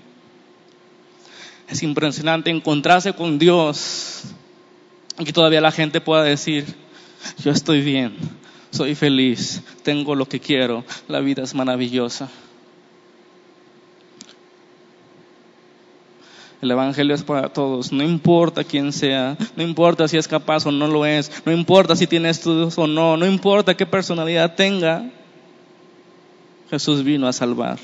[1.70, 4.24] Es impresionante encontrarse con Dios
[5.20, 6.66] y que todavía la gente pueda decir,
[7.44, 8.16] yo estoy bien,
[8.72, 12.32] soy feliz, tengo lo que quiero, la vida es maravillosa.
[16.64, 20.72] El Evangelio es para todos, no importa quién sea, no importa si es capaz o
[20.72, 25.12] no lo es, no importa si tiene estudios o no, no importa qué personalidad tenga,
[26.70, 27.80] Jesús vino a salvar.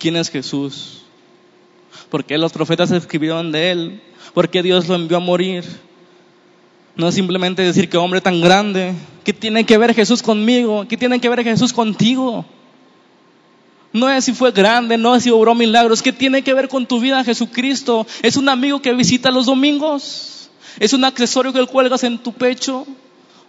[0.00, 1.02] ¿Quién es Jesús?
[2.10, 4.02] ¿Por qué los profetas escribieron de él?
[4.34, 5.64] ¿Por qué Dios lo envió a morir?
[6.96, 10.88] No es simplemente decir que hombre tan grande, ¿qué tiene que ver Jesús conmigo?
[10.88, 12.44] ¿Qué tiene que ver Jesús contigo?
[13.98, 16.02] No es si fue grande, no es si obró milagros.
[16.02, 18.06] ¿Qué tiene que ver con tu vida Jesucristo?
[18.22, 20.50] ¿Es un amigo que visita los domingos?
[20.78, 22.86] ¿Es un accesorio que cuelgas en tu pecho?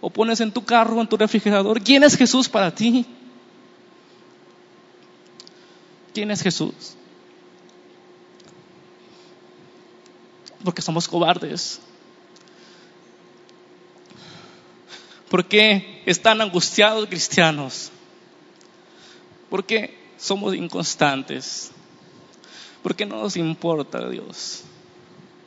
[0.00, 1.80] ¿O pones en tu carro, en tu refrigerador?
[1.80, 3.06] ¿Quién es Jesús para ti?
[6.12, 6.96] ¿Quién es Jesús?
[10.64, 11.80] Porque somos cobardes.
[15.28, 17.92] ¿Por qué están angustiados cristianos?
[19.48, 21.72] ¿Por qué somos inconstantes.
[22.82, 24.62] Porque no nos importa Dios.